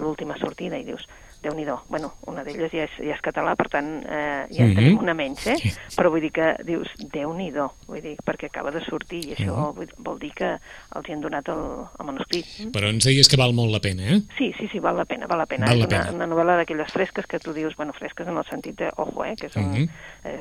l'última 0.00 0.36
sortida, 0.38 0.76
i 0.78 0.84
dius, 0.84 1.06
déu 1.42 1.54
nhi 1.54 1.64
Bueno, 1.88 2.14
una 2.26 2.42
d'elles 2.44 2.70
ja 2.72 2.84
és, 2.84 2.90
ja 2.98 3.14
és 3.14 3.20
català, 3.22 3.54
per 3.56 3.68
tant, 3.68 4.02
eh, 4.08 4.46
ja 4.50 4.64
en 4.64 4.74
tenim 4.74 4.98
una 4.98 5.14
menys, 5.14 5.46
eh? 5.46 5.56
Sí. 5.60 5.70
Però 5.96 6.10
vull 6.10 6.20
dir 6.20 6.30
que 6.32 6.56
dius, 6.64 6.88
déu 7.12 7.32
nhi 7.34 7.50
vull 7.86 8.00
dir, 8.02 8.16
perquè 8.24 8.46
acaba 8.46 8.70
de 8.70 8.80
sortir, 8.84 9.24
i 9.28 9.34
això 9.34 9.54
Mhm. 9.54 9.74
vull, 9.76 9.88
vol 9.98 10.18
dir 10.18 10.32
que 10.32 10.58
els 10.96 11.08
hi 11.08 11.12
han 11.12 11.20
donat 11.20 11.48
el, 11.48 11.62
el 11.98 12.06
manuscrit. 12.06 12.46
Però 12.72 12.88
ens 12.88 13.04
deies 13.04 13.28
que 13.28 13.36
val 13.36 13.52
molt 13.52 13.70
la 13.72 13.80
pena, 13.80 14.02
eh? 14.14 14.20
Sí, 14.38 14.52
sí, 14.58 14.68
sí, 14.72 14.78
val 14.78 14.96
la 14.96 15.04
pena, 15.04 15.26
val 15.26 15.38
la 15.38 15.46
pena. 15.46 15.66
Val 15.66 15.76
és 15.76 15.80
la 15.80 15.86
una, 15.88 16.04
pena. 16.06 16.16
una 16.16 16.26
novel·la 16.26 16.56
d'aquelles 16.56 16.90
fresques 16.92 17.26
que 17.26 17.38
tu 17.38 17.52
dius, 17.52 17.76
bueno, 17.76 17.92
fresques 17.92 18.26
en 18.26 18.36
el 18.36 18.44
sentit 18.50 18.76
de, 18.78 18.90
ojo, 18.96 19.24
eh, 19.24 19.34
que 19.36 19.46
és 19.46 19.56
un, 19.56 19.70
Mhm. 19.72 19.88
eh, 20.24 20.40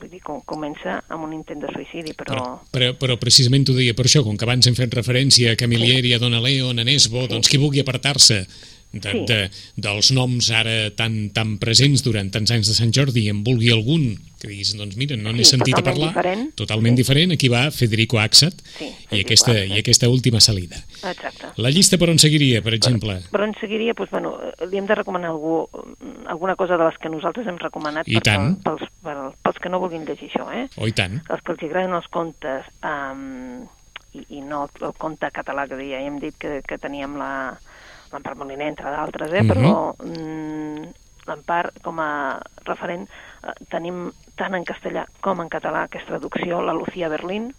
vull 0.00 0.10
dir, 0.10 0.20
com, 0.22 0.40
comença 0.42 1.02
amb 1.08 1.24
un 1.24 1.32
intent 1.32 1.60
de 1.60 1.68
suïcidi, 1.68 2.14
però... 2.14 2.32
Però, 2.34 2.60
però, 2.72 2.92
però 2.98 3.18
precisament 3.18 3.64
t'ho 3.66 3.74
deia 3.74 3.94
per 3.94 4.06
això, 4.06 4.22
com 4.24 4.36
que 4.36 4.44
abans 4.44 4.66
hem 4.66 4.74
fet 4.74 4.92
referència 4.94 5.52
a 5.52 5.56
Camilleri, 5.56 6.14
a 6.14 6.18
Dona 6.18 6.40
Leon, 6.40 6.78
a 6.78 6.84
Nesbo, 6.84 7.26
doncs 7.28 7.48
qui 7.48 7.58
vulgui 7.58 7.80
apartar-se 7.80 8.46
de, 8.92 9.12
Sí. 9.12 9.24
de, 9.26 9.50
dels 9.76 10.10
noms 10.12 10.50
ara 10.50 10.90
tan, 10.94 11.30
tan 11.30 11.58
presents 11.58 12.02
durant 12.04 12.30
tants 12.30 12.50
anys 12.50 12.68
de 12.68 12.74
Sant 12.74 12.92
Jordi 12.92 13.28
en 13.30 13.42
vulgui 13.44 13.70
algun 13.72 14.18
que 14.42 14.48
diguis, 14.50 14.72
doncs 14.76 14.96
mira, 14.98 15.14
no 15.16 15.30
n'he 15.30 15.44
Sí, 15.44 15.52
sentit 15.54 15.76
a 15.78 15.82
parlar, 15.86 16.08
diferent. 16.10 16.48
totalment 16.58 16.96
Sí. 16.96 17.02
diferent, 17.04 17.30
aquí 17.32 17.46
va 17.48 17.70
Federico 17.70 18.18
Axat 18.18 18.54
Sí, 18.76 18.88
i, 19.12 19.20
aquesta, 19.20 19.52
Axat. 19.52 19.68
i 19.70 19.78
aquesta 19.78 20.08
última 20.08 20.40
salida. 20.40 20.76
Exacte. 21.08 21.52
La 21.62 21.70
llista 21.70 21.96
per 21.96 22.10
on 22.10 22.18
seguiria, 22.18 22.60
per 22.60 22.74
exemple? 22.74 23.20
Però 23.30 23.44
en 23.44 23.54
seguiria, 23.60 23.94
doncs, 23.94 24.10
bueno, 24.10 24.32
li 24.68 24.78
hem 24.78 24.86
de 24.86 24.94
recomanar 24.96 25.30
algú, 25.30 25.68
alguna 26.26 26.56
cosa 26.56 26.76
de 26.76 26.84
les 26.88 26.98
que 26.98 27.08
nosaltres 27.08 27.46
hem 27.46 27.56
recomanat 27.58 28.08
I 28.08 28.18
tant. 28.18 28.58
pels, 28.64 28.82
pels, 29.02 29.34
pels 29.44 29.58
que 29.62 29.68
no 29.68 29.78
vulguin 29.78 30.04
llegir 30.04 30.28
això, 30.32 30.50
eh? 30.52 30.66
Oh, 30.76 30.88
i 30.88 30.92
tant. 30.92 31.22
Els 31.30 31.40
que 31.42 31.52
els 31.52 31.62
agraden 31.62 31.94
els 31.94 32.08
contes 32.08 32.66
um, 32.82 33.62
i, 34.12 34.26
i 34.38 34.40
no 34.40 34.64
el, 34.64 34.86
el 34.88 34.92
conte 34.98 35.30
català 35.30 35.68
que 35.68 35.78
ja 35.78 36.00
hem 36.02 36.18
dit 36.18 36.34
que, 36.36 36.62
que 36.66 36.78
teníem 36.78 37.14
la 37.16 37.60
l'Empar 38.12 38.36
Moliner, 38.36 38.68
entre 38.68 38.90
d'altres, 38.90 39.32
eh? 39.32 39.42
Mhm. 39.42 39.48
però 39.48 39.94
mm, 40.04 40.84
l'Empar 41.26 41.72
com 41.82 42.00
a 42.02 42.40
referent 42.66 43.06
eh, 43.08 43.54
tenim 43.70 44.10
tant 44.36 44.54
en 44.54 44.64
castellà 44.64 45.06
com 45.20 45.40
en 45.40 45.50
català 45.52 45.86
que 45.88 45.98
és 45.98 46.08
traducció, 46.08 46.62
la 46.62 46.74
Lucía 46.74 47.08
Berlín, 47.08 47.52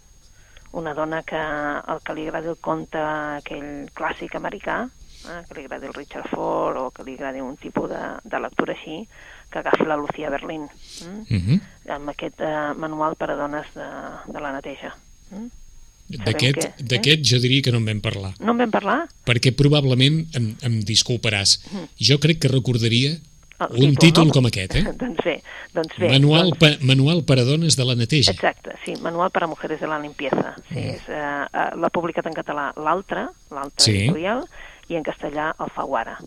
una 0.74 0.94
dona 0.94 1.22
que 1.22 1.38
el 1.38 2.02
que 2.04 2.14
li 2.14 2.26
agradi 2.26 2.50
el 2.50 2.60
conte 2.60 2.98
aquell 2.98 3.88
clàssic 3.94 4.34
americà, 4.34 4.82
eh, 5.30 5.40
que 5.48 5.58
li 5.58 5.64
agradi 5.64 5.86
el 5.86 5.94
Richard 5.94 6.28
Ford 6.32 6.80
o 6.82 6.90
que 6.90 7.06
li 7.06 7.14
agradi 7.14 7.40
un 7.40 7.56
tipus 7.56 7.88
de, 7.90 8.02
de 8.24 8.40
lectura 8.42 8.74
així, 8.74 9.04
que 9.50 9.62
agafi 9.62 9.86
la 9.86 9.96
Lucía 9.96 10.30
Berlín. 10.34 10.68
Mm? 11.06 11.20
Uh 11.20 11.42
-huh. 11.46 11.60
amb 11.94 12.08
aquest 12.10 12.40
eh, 12.40 12.74
manual 12.76 13.14
per 13.14 13.30
a 13.30 13.36
dones 13.36 13.66
de, 13.74 13.88
de 14.26 14.40
la 14.40 14.52
neteja. 14.52 14.94
Mm? 15.30 15.63
D'aquest 16.08 16.58
que- 16.76 17.12
eh? 17.12 17.20
jo 17.24 17.38
diria 17.40 17.62
que 17.62 17.72
no 17.72 17.78
en 17.78 17.86
vam 17.86 18.00
parlar, 18.00 18.34
No 18.38 18.52
en 18.52 18.58
vam 18.58 18.70
parlar? 18.70 19.08
perquè 19.24 19.54
probablement, 19.56 20.26
em, 20.36 20.54
em 20.62 20.80
disculparàs, 20.84 21.60
jo 21.98 22.18
crec 22.20 22.38
que 22.40 22.48
recordaria 22.48 23.18
Mm. 23.54 23.76
El 23.78 23.84
un 23.86 23.94
títol 23.96 24.26
no? 24.26 24.32
com 24.34 24.46
aquest, 24.46 24.74
eh? 24.74 24.82
doncs 24.98 25.20
bé, 25.24 25.36
doncs 25.72 25.96
bé. 25.96 26.08
Manual, 26.10 26.50
doncs, 26.50 26.58
pa, 26.58 26.84
manual 26.84 27.22
per 27.24 27.38
a 27.38 27.44
dones 27.44 27.76
de 27.76 27.84
la 27.86 27.94
neteja. 27.94 28.32
Exacte, 28.32 28.72
sí, 28.84 28.94
Manual 29.00 29.30
per 29.30 29.44
a 29.44 29.46
mujeres 29.46 29.80
de 29.80 29.86
la 29.86 29.98
limpieza. 30.00 30.56
Sí, 30.68 30.74
Mm. 30.74 30.90
és, 30.90 31.02
eh, 31.08 31.46
eh, 31.54 31.70
l'ha 31.78 31.88
publicat 31.90 32.26
en 32.26 32.34
català 32.34 32.72
l'altre, 32.76 33.28
l'altre 33.50 33.78
Sí. 33.78 33.92
editorial, 33.92 34.42
i 34.88 34.96
en 34.96 35.04
castellà 35.04 35.54
el 35.60 35.70
Faguara. 35.70 36.18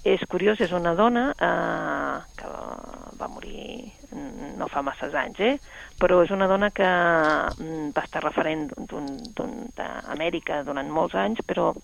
És 0.00 0.22
curiós, 0.32 0.60
és 0.64 0.70
una 0.72 0.94
dona 0.96 1.26
eh, 1.36 2.20
que 2.40 2.50
va 3.20 3.28
morir 3.28 3.90
mm, 4.08 4.54
no 4.56 4.68
fa 4.72 4.80
masses 4.84 5.12
anys, 5.12 5.40
eh? 5.44 5.58
però 6.00 6.22
és 6.24 6.32
una 6.32 6.48
dona 6.48 6.70
que 6.72 6.88
mm, 6.88 7.90
va 7.96 8.06
estar 8.06 8.22
referent 8.24 8.70
d'Amèrica 9.76 10.62
durant 10.64 10.88
molts 10.88 11.18
anys, 11.20 11.44
però 11.44 11.74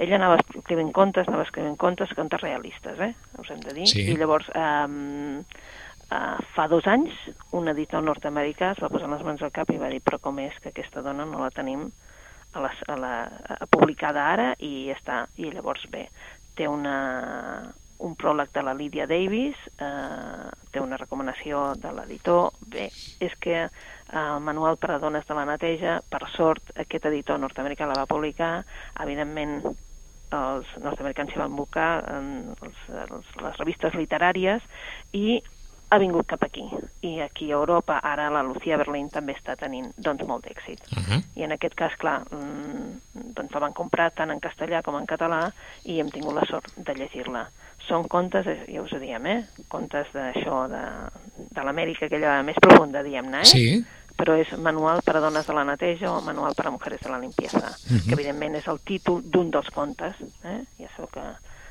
ella 0.00 0.16
anava 0.16 0.40
escrivint 0.40 0.94
contes, 0.96 1.28
anava 1.28 1.44
escrivint 1.44 1.76
contes, 1.76 2.16
contes 2.16 2.40
realistes, 2.40 2.96
eh? 2.96 3.12
us 3.36 3.52
hem 3.52 3.60
de 3.60 3.76
dir. 3.76 3.92
Sí. 3.92 4.08
I 4.08 4.16
llavors, 4.16 4.48
eh, 4.56 5.46
Uh, 6.10 6.40
fa 6.56 6.64
dos 6.66 6.82
anys, 6.90 7.14
un 7.54 7.70
editor 7.70 8.02
nord-americà 8.02 8.72
es 8.74 8.80
va 8.82 8.88
posar 8.90 9.06
les 9.12 9.20
mans 9.22 9.44
al 9.46 9.52
cap 9.54 9.68
i 9.70 9.76
va 9.78 9.86
dir 9.92 10.00
però 10.02 10.18
com 10.18 10.40
és 10.42 10.56
que 10.58 10.72
aquesta 10.72 11.04
dona 11.06 11.22
no 11.22 11.38
la 11.38 11.52
tenim 11.54 11.84
a 12.58 12.64
la, 12.64 12.70
a 12.88 12.96
la, 12.98 13.12
a 13.62 13.68
publicada 13.70 14.24
ara 14.32 14.48
i 14.58 14.88
ja 14.88 14.96
està. 14.96 15.18
I 15.38 15.52
llavors, 15.54 15.84
bé, 15.92 16.08
té 16.60 16.68
una, 16.68 17.72
un 18.04 18.16
pròleg 18.20 18.52
de 18.52 18.64
la 18.64 18.74
Lydia 18.76 19.06
Davis, 19.08 19.56
eh, 19.80 20.48
té 20.72 20.80
una 20.80 20.98
recomanació 21.00 21.70
de 21.80 21.92
l'editor. 21.96 22.50
Bé, 22.72 22.88
és 23.20 23.36
que 23.40 23.56
eh, 23.64 23.70
el 24.20 24.40
manual 24.44 24.76
per 24.80 24.94
a 24.94 24.98
dones 25.02 25.28
de 25.28 25.36
la 25.36 25.46
neteja, 25.48 26.00
per 26.12 26.26
sort, 26.36 26.74
aquest 26.84 27.08
editor 27.12 27.40
nord-americà 27.40 27.88
la 27.88 28.02
va 28.02 28.10
publicar, 28.10 28.58
evidentment 29.04 29.60
els 30.30 30.68
nord-americans 30.78 31.32
s'hi 31.32 31.40
van 31.40 31.56
buscar 31.58 31.88
en 32.14 32.28
els, 32.62 32.84
els, 33.06 33.32
les 33.42 33.56
revistes 33.58 33.96
literàries 33.98 34.62
i 35.18 35.40
ha 35.90 35.98
vingut 35.98 36.28
cap 36.30 36.44
aquí. 36.46 36.62
I 37.02 37.18
aquí 37.24 37.50
a 37.50 37.58
Europa, 37.58 37.96
ara 37.98 38.28
la 38.30 38.44
Lucía 38.46 38.78
Berlín 38.78 39.08
també 39.10 39.34
està 39.34 39.56
tenint 39.58 39.90
doncs, 39.98 40.22
molt 40.28 40.46
d'èxit. 40.46 40.86
Uh 40.86 41.02
-huh. 41.02 41.20
I 41.34 41.42
en 41.42 41.52
aquest 41.52 41.74
cas, 41.74 41.96
clar, 41.98 42.22
doncs 43.50 43.54
la 43.58 43.66
van 43.66 43.72
comprar 43.74 44.10
tant 44.14 44.30
en 44.30 44.40
castellà 44.40 44.82
com 44.82 44.96
en 44.96 45.06
català 45.06 45.50
i 45.84 45.98
hem 46.00 46.10
tingut 46.10 46.34
la 46.34 46.46
sort 46.46 46.70
de 46.76 46.94
llegir-la. 46.94 47.48
Són 47.88 48.06
contes, 48.08 48.46
eh, 48.46 48.64
ja 48.70 48.82
us 48.82 48.92
ho 48.92 48.98
diem, 49.00 49.26
eh? 49.26 49.44
Contes 49.68 50.06
d'això, 50.14 50.68
de, 50.70 50.82
de 51.50 51.64
l'Amèrica, 51.64 52.06
aquella 52.06 52.42
més 52.42 52.56
profunda, 52.60 53.02
diguem-ne, 53.02 53.40
eh? 53.40 53.44
Sí, 53.44 53.84
però 54.16 54.36
és 54.38 54.52
Manual 54.58 55.00
per 55.02 55.16
a 55.16 55.20
dones 55.20 55.46
de 55.46 55.54
la 55.56 55.64
neteja 55.64 56.12
o 56.12 56.20
Manual 56.22 56.54
per 56.54 56.66
a 56.68 56.70
mujeres 56.70 57.00
de 57.00 57.10
la 57.10 57.18
limpieza, 57.18 57.70
Mhm. 57.90 58.06
que 58.06 58.14
evidentment 58.14 58.54
és 58.56 58.68
el 58.68 58.78
títol 58.84 59.22
d'un 59.24 59.50
dels 59.50 59.70
contes. 59.70 60.14
Eh? 60.44 60.62
Ja 60.78 60.88
sabeu 60.94 61.08
que, 61.08 61.24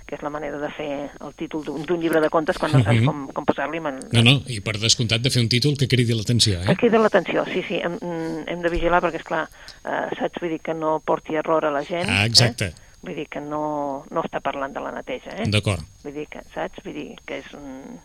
que 0.10 0.17
és 0.17 0.24
la 0.26 0.32
manera 0.34 0.58
de 0.58 0.69
fer 0.74 0.89
el 1.22 1.34
títol 1.38 1.62
d'un 1.63 2.02
llibre 2.02 2.19
de 2.24 2.30
contes 2.34 2.58
quan 2.58 2.72
no 2.74 2.82
saps 2.82 2.98
Mhm. 3.00 3.06
com, 3.06 3.28
com 3.38 3.45
posar-li. 3.45 3.80
Man... 3.80 4.00
no, 4.12 4.24
no, 4.26 4.34
i 4.50 4.60
per 4.65 4.74
descomptat 4.82 5.22
de 5.22 5.30
fer 5.30 5.43
un 5.43 5.50
títol 5.50 5.78
que 5.78 5.88
cridi 5.88 6.15
l'atenció, 6.17 6.60
Que 6.65 6.74
eh? 6.74 6.76
crida 6.76 6.98
l'atenció, 7.00 7.45
sí, 7.45 7.62
sí, 7.67 7.76
hem, 7.78 7.95
mm, 8.02 8.43
hem 8.50 8.62
de 8.65 8.69
vigilar 8.74 9.02
perquè, 9.06 9.22
és 9.22 9.28
clar, 9.28 9.45
eh, 9.86 10.10
saps? 10.17 10.41
Vull 10.41 10.50
dir 10.58 10.60
que 10.65 10.74
no 10.74 11.00
porti 11.06 11.36
error 11.36 11.65
a 11.65 11.72
la 11.72 11.84
gent. 11.86 12.10
Ah, 12.10 12.26
exacte. 12.26 12.65
Eh? 12.74 12.74
Vull 13.02 13.15
dir 13.15 13.28
que 13.30 13.39
no, 13.39 14.04
no 14.12 14.22
està 14.26 14.41
parlant 14.41 14.74
de 14.74 14.82
la 14.82 14.91
neteja, 14.91 15.32
eh? 15.38 15.45
D'acord. 15.48 15.80
Vull 16.04 16.13
dir 16.13 16.28
que, 16.28 16.41
saps? 16.54 16.82
Vull 16.84 16.93
dir 16.98 17.15
que 17.26 17.38
és 17.39 17.54
un... 17.54 18.00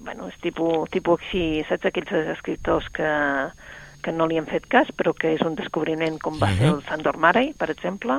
Bueno, 0.00 0.26
és 0.28 0.34
tipus, 0.42 0.88
tipus 0.90 1.20
així, 1.22 1.62
saps 1.68 1.86
aquells 1.86 2.10
escriptors 2.34 2.88
que, 2.92 3.06
que 4.02 4.12
no 4.12 4.26
li 4.26 4.36
han 4.36 4.46
fet 4.50 4.66
cas, 4.68 4.88
però 4.96 5.14
que 5.16 5.30
és 5.36 5.40
un 5.46 5.54
descobriment 5.54 6.18
com 6.20 6.34
va 6.40 6.50
Mhm. 6.50 6.58
ser 6.58 6.66
el 6.72 6.82
Sandor 6.88 7.16
Marey, 7.16 7.52
per 7.54 7.70
exemple, 7.70 8.18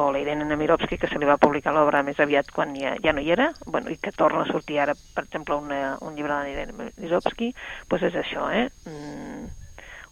o 0.00 0.10
la 0.12 0.20
Irene 0.22 0.44
Nemirovsky, 0.48 0.96
que 0.98 1.06
se 1.10 1.18
li 1.20 1.28
va 1.28 1.36
publicar 1.40 1.72
l'obra 1.76 2.02
més 2.06 2.18
aviat 2.20 2.48
quan 2.54 2.72
ja, 2.78 2.94
ja 3.04 3.12
no 3.12 3.20
hi 3.20 3.30
era, 3.34 3.50
bueno, 3.66 3.90
i 3.92 3.96
que 4.00 4.12
torna 4.16 4.42
a 4.42 4.50
sortir 4.50 4.78
ara, 4.80 4.94
per 5.14 5.24
exemple, 5.28 5.54
una, 5.60 5.96
un 6.00 6.16
llibre 6.16 6.32
de 6.34 6.42
la 6.42 6.50
Irene 6.54 6.90
Nemirovsky, 6.96 7.52
doncs 7.90 8.08
és 8.10 8.18
això, 8.24 8.48
eh? 8.50 8.66
Mm, 8.88 9.46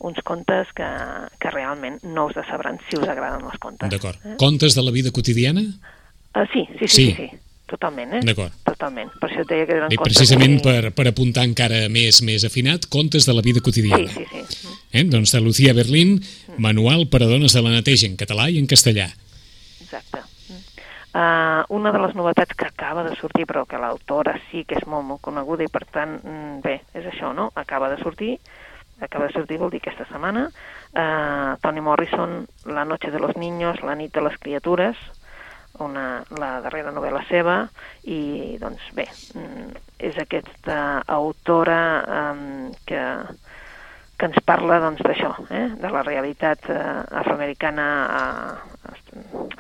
uns 0.09 0.21
contes 0.23 0.69
que, 0.79 0.87
que 1.43 1.51
realment 1.51 1.99
no 2.07 2.29
us 2.29 2.37
decebran 2.39 2.79
si 2.89 3.01
us 3.01 3.09
agraden 3.11 3.43
els 3.49 3.59
contes. 3.59 3.91
D'acord. 3.91 4.21
Eh? 4.25 4.37
Contes 4.39 4.77
de 4.79 4.83
la 4.87 4.93
vida 4.95 5.11
quotidiana? 5.11 5.65
Uh, 6.37 6.45
sí, 6.53 6.69
sí, 6.79 6.87
sí, 6.87 6.89
Sí. 6.89 7.07
sí, 7.17 7.27
sí, 7.33 7.39
totalment, 7.67 8.13
eh? 8.15 8.21
D'acord. 8.23 8.53
Totalment. 8.65 9.11
Per 9.19 9.27
això 9.31 9.43
et 9.43 9.49
deia 9.51 9.67
que 9.67 9.75
eren 9.75 9.91
I 9.91 9.97
contes 9.99 10.15
precisament 10.21 10.55
així- 10.61 10.65
per, 10.69 10.93
per 10.95 11.09
apuntar 11.11 11.43
encara 11.49 11.89
més 11.91 12.23
més 12.23 12.45
afinat, 12.47 12.87
contes 12.89 13.27
de 13.27 13.35
la 13.35 13.43
vida 13.43 13.61
quotidiana. 13.61 14.07
Sí, 14.13 14.23
sí, 14.31 14.45
sí. 14.55 14.69
Eh? 14.93 15.03
Doncs 15.05 15.33
de 15.35 15.41
Lucía 15.41 15.75
Berlín, 15.75 16.21
Manual 16.59 17.09
per 17.11 17.23
a 17.25 17.27
dones 17.27 17.53
de 17.53 17.61
la 17.63 17.71
neteja 17.75 18.07
en 18.07 18.15
català 18.17 18.47
i 18.51 18.59
en 18.63 18.67
castellà. 18.71 19.09
Exacte. 19.89 20.21
Uh, 21.15 21.65
una 21.73 21.91
de 21.91 21.99
les 22.03 22.15
novetats 22.15 22.55
que 22.55 22.67
acaba 22.69 23.03
de 23.03 23.15
sortir, 23.17 23.47
però 23.49 23.65
que 23.65 23.81
l'autora 23.81 24.35
sí 24.51 24.67
que 24.69 24.77
és 24.77 24.85
molt, 24.85 25.07
molt 25.09 25.23
coneguda 25.25 25.65
i 25.65 25.71
per 25.73 25.87
tant, 25.89 26.19
mm, 26.21 26.59
bé, 26.61 26.75
és 26.93 27.09
això, 27.09 27.33
no? 27.33 27.49
Acaba 27.57 27.89
de 27.89 27.97
sortir, 28.03 28.35
acaba 29.01 29.27
de 29.27 29.33
sortir 29.33 29.57
vol 29.59 29.73
dir 29.73 29.81
aquesta 29.81 30.05
setmana, 30.11 30.51
uh, 30.93 31.57
Toni 31.65 31.81
Morrison, 31.81 32.45
La 32.67 32.85
noche 32.85 33.11
de 33.11 33.19
los 33.19 33.37
niños, 33.37 33.81
La 33.83 33.95
nit 33.97 34.13
de 34.13 34.21
les 34.21 34.37
criatures, 34.37 35.01
una, 35.81 36.23
la 36.37 36.61
darrera 36.61 36.93
novel·la 36.93 37.25
seva, 37.29 37.59
i 38.05 38.59
doncs 38.61 38.93
bé, 38.93 39.09
mm, 39.35 39.85
és 40.11 40.19
aquesta 40.21 41.03
autora 41.07 41.81
um, 42.35 42.73
que, 42.85 43.03
que 44.19 44.27
ens 44.27 44.41
parla 44.45 44.81
doncs 44.83 45.01
d'això, 45.07 45.31
eh? 45.55 45.69
de 45.79 45.91
la 45.95 46.03
realitat 46.03 46.67
eh, 46.75 46.79
afroamericana 47.21 47.87
a, 48.11 48.23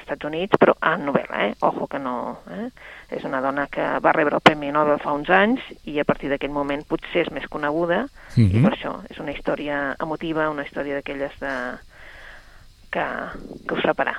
Estats 0.08 0.24
Units, 0.24 0.56
però 0.56 0.72
en 0.80 1.04
novel·la, 1.04 1.42
eh? 1.50 1.54
Ojo 1.68 1.86
que 1.86 2.00
no... 2.00 2.38
Eh? 2.50 2.68
És 3.12 3.24
una 3.24 3.40
dona 3.44 3.66
que 3.72 3.84
va 4.04 4.12
rebre 4.12 4.36
el 4.36 4.44
Premi 4.44 4.72
Nobel 4.72 4.98
fa 5.00 5.12
uns 5.16 5.28
anys 5.32 5.60
i 5.88 5.98
a 6.00 6.04
partir 6.08 6.28
d'aquest 6.32 6.52
moment 6.52 6.82
potser 6.88 7.26
és 7.26 7.30
més 7.32 7.46
coneguda 7.48 8.02
mm 8.04 8.08
-hmm. 8.36 8.50
i 8.50 8.56
Mhm. 8.56 8.64
per 8.64 8.72
això 8.72 8.92
és 9.10 9.18
una 9.18 9.32
història 9.32 9.96
emotiva, 10.00 10.50
una 10.50 10.64
història 10.64 10.94
d'aquelles 10.94 11.32
de... 11.40 11.54
que, 12.90 13.04
que 13.68 13.74
us 13.74 13.84
farà. 13.84 14.14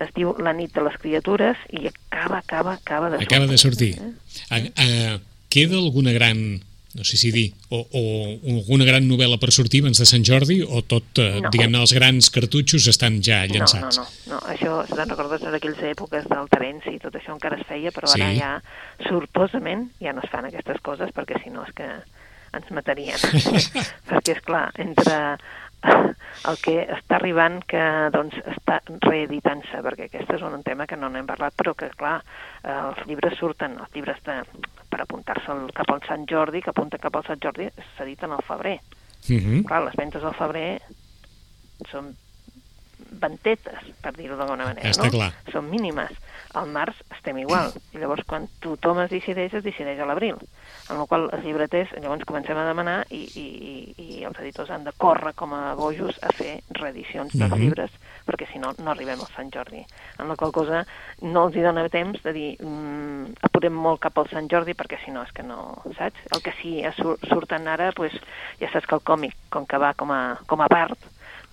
Es 0.00 0.10
diu 0.14 0.34
La 0.38 0.52
nit 0.52 0.72
de 0.72 0.82
les 0.82 0.96
criatures 1.02 1.56
i 1.70 1.88
acaba, 1.88 2.38
acaba, 2.38 2.72
acaba 2.74 3.10
de 3.10 3.16
Acaba 3.24 3.46
de 3.46 3.58
sortir. 3.58 3.96
Eh? 3.98 4.12
A, 4.50 4.56
a, 4.56 5.18
queda 5.48 5.76
alguna 5.76 6.12
gran, 6.12 6.60
no 6.94 7.04
sé 7.04 7.16
si 7.18 7.30
dir, 7.34 7.52
o, 7.70 7.80
o 7.90 8.02
alguna 8.54 8.84
gran 8.86 9.08
novel·la 9.08 9.38
per 9.42 9.50
sortir 9.50 9.80
abans 9.82 9.98
de 9.98 10.06
Sant 10.06 10.22
Jordi 10.24 10.60
o 10.62 10.82
tot, 10.86 11.18
eh, 11.18 11.40
No. 11.42 11.50
diguem-ne, 11.50 11.80
els 11.82 11.92
grans 11.96 12.30
cartutxos 12.30 12.86
estan 12.92 13.20
ja 13.22 13.42
No, 13.48 13.54
llançats? 13.54 13.98
no, 13.98 14.04
no, 14.04 14.34
no. 14.36 14.40
Això, 14.52 14.86
si 14.86 14.94
te'n 14.94 15.10
recordes, 15.10 15.42
en 15.42 15.54
aquelles 15.58 15.82
èpoques 15.90 16.28
del 16.30 16.48
Terenci 16.52 16.94
i 16.94 17.00
tot 17.02 17.14
això 17.18 17.34
encara 17.34 17.58
es 17.58 17.66
feia, 17.66 17.90
però 17.90 18.08
ara 18.14 18.30
Sí. 18.30 18.38
ja, 18.38 18.62
sortosament, 19.08 19.90
ja 20.00 20.12
no 20.12 20.22
es 20.24 20.30
fan 20.30 20.46
aquestes 20.48 20.80
coses, 20.82 21.10
perquè 21.14 21.42
si 21.42 21.50
no 21.50 21.64
és 21.66 21.72
que 21.74 21.88
ens 22.54 22.70
matarien. 22.70 23.18
perquè, 24.08 24.36
és 24.38 24.42
clar, 24.46 24.68
entre 24.78 25.36
el 25.84 26.56
que 26.64 26.76
està 26.96 27.18
arribant 27.18 27.58
que 27.68 27.82
doncs, 28.14 28.36
està 28.54 28.78
reeditant-se, 29.04 29.82
perquè 29.84 30.06
aquest 30.08 30.30
és 30.36 30.44
un 30.46 30.62
tema 30.64 30.86
que 30.88 30.96
no 30.96 31.10
n'hem 31.12 31.26
parlat, 31.28 31.52
però 31.58 31.74
que, 31.76 31.90
clar, 31.98 32.20
eh, 32.62 32.70
els 32.72 33.02
llibres 33.08 33.36
surten, 33.40 33.76
els 33.82 33.92
llibres 33.96 34.16
de, 34.24 34.38
per 34.94 35.02
apuntar-se 35.02 35.56
cap 35.74 35.90
al 35.90 36.02
Sant 36.06 36.28
Jordi, 36.30 36.62
que 36.62 36.70
apunten 36.70 37.02
cap 37.02 37.16
al 37.18 37.26
Sant 37.26 37.40
Jordi, 37.42 37.66
s'editen 37.96 38.30
al 38.30 38.44
febrer. 38.46 38.78
Mhm. 39.28 39.64
Clar, 39.66 39.82
les 39.88 39.96
ventes 39.98 40.22
al 40.22 40.36
febrer 40.38 40.68
són 41.90 42.12
ventetes, 43.20 43.80
per 44.02 44.12
dir-ho 44.16 44.36
d'alguna 44.36 44.64
manera, 44.70 44.90
Està 44.90 45.04
no? 45.04 45.10
clar. 45.10 45.32
Són 45.52 45.68
mínimes. 45.70 46.10
Al 46.54 46.68
març 46.70 47.00
estem 47.10 47.38
igual. 47.42 47.72
I 47.94 47.98
llavors, 47.98 48.22
quan 48.30 48.46
tothom 48.62 49.00
es 49.02 49.10
decideix, 49.10 49.54
es 49.58 49.64
decideix 49.64 49.98
a 49.98 50.06
l'abril. 50.06 50.36
En 50.90 50.98
la 51.00 51.06
qual 51.10 51.28
els 51.32 51.42
llibreters, 51.42 51.90
llavors 52.00 52.22
comencem 52.28 52.56
a 52.60 52.66
demanar 52.68 53.06
i, 53.10 53.24
i, 53.40 53.46
i, 53.98 54.24
els 54.28 54.38
editors 54.38 54.70
han 54.70 54.84
de 54.84 54.92
córrer 54.96 55.32
com 55.34 55.54
a 55.56 55.74
bojos 55.74 56.18
a 56.22 56.30
fer 56.36 56.60
reedicions 56.70 57.32
dels 57.34 57.50
Mhm. 57.50 57.58
llibres, 57.60 57.90
perquè 58.26 58.46
si 58.52 58.58
no, 58.58 58.72
no 58.78 58.90
arribem 58.92 59.18
al 59.20 59.32
Sant 59.34 59.50
Jordi. 59.50 59.84
En 60.18 60.28
la 60.28 60.36
qual 60.36 60.52
cosa 60.52 60.84
no 61.22 61.46
els 61.48 61.56
hi 61.56 61.62
dona 61.64 61.88
temps 61.88 62.22
de 62.22 62.32
dir 62.32 62.56
mm, 62.60 63.34
apurem 63.42 63.72
molt 63.74 64.00
cap 64.00 64.16
al 64.18 64.28
Sant 64.30 64.46
Jordi, 64.48 64.74
perquè 64.74 64.98
si 65.04 65.10
no 65.10 65.22
és 65.24 65.32
que 65.32 65.42
no, 65.42 65.82
saps? 65.98 66.20
El 66.34 66.42
que 66.42 66.52
sí 66.62 66.82
sur 66.96 67.18
surten 67.28 67.66
ara, 67.66 67.90
pues, 67.92 68.12
ja 68.60 68.70
saps 68.70 68.86
que 68.86 68.94
el 68.94 69.02
còmic, 69.02 69.34
com 69.50 69.66
que 69.66 69.78
va 69.78 69.94
com 69.94 70.12
a, 70.12 70.38
com 70.46 70.60
a 70.60 70.68
part, 70.68 70.98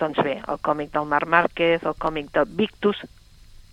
doncs 0.02 0.20
bé, 0.26 0.40
el 0.42 0.60
còmic 0.66 0.92
del 0.92 1.08
Marc 1.10 1.30
Márquez, 1.30 1.84
el 1.86 1.98
còmic 2.02 2.32
de 2.34 2.46
Victus, 2.50 2.98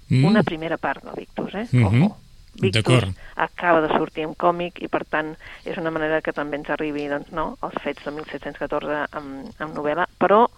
Mm. 0.08 0.24
una 0.24 0.42
primera 0.42 0.78
part 0.78 1.04
del 1.04 1.14
Victus, 1.16 1.54
eh? 1.54 1.66
Mhm. 1.72 2.02
Ojo. 2.02 2.16
Victus 2.60 3.04
acaba 3.36 3.80
de 3.80 3.88
sortir 3.88 4.24
en 4.24 4.34
còmic 4.34 4.80
i 4.82 4.88
per 4.88 5.04
tant 5.04 5.36
és 5.64 5.76
una 5.78 5.92
manera 5.94 6.20
que 6.22 6.32
també 6.32 6.56
ens 6.56 6.70
arribi 6.70 7.06
doncs, 7.06 7.30
no, 7.30 7.56
els 7.62 7.76
fets 7.84 8.02
de 8.04 8.10
1714 8.10 9.06
amb, 9.12 9.52
amb 9.60 9.76
novel·la, 9.76 10.08
però 10.18 10.48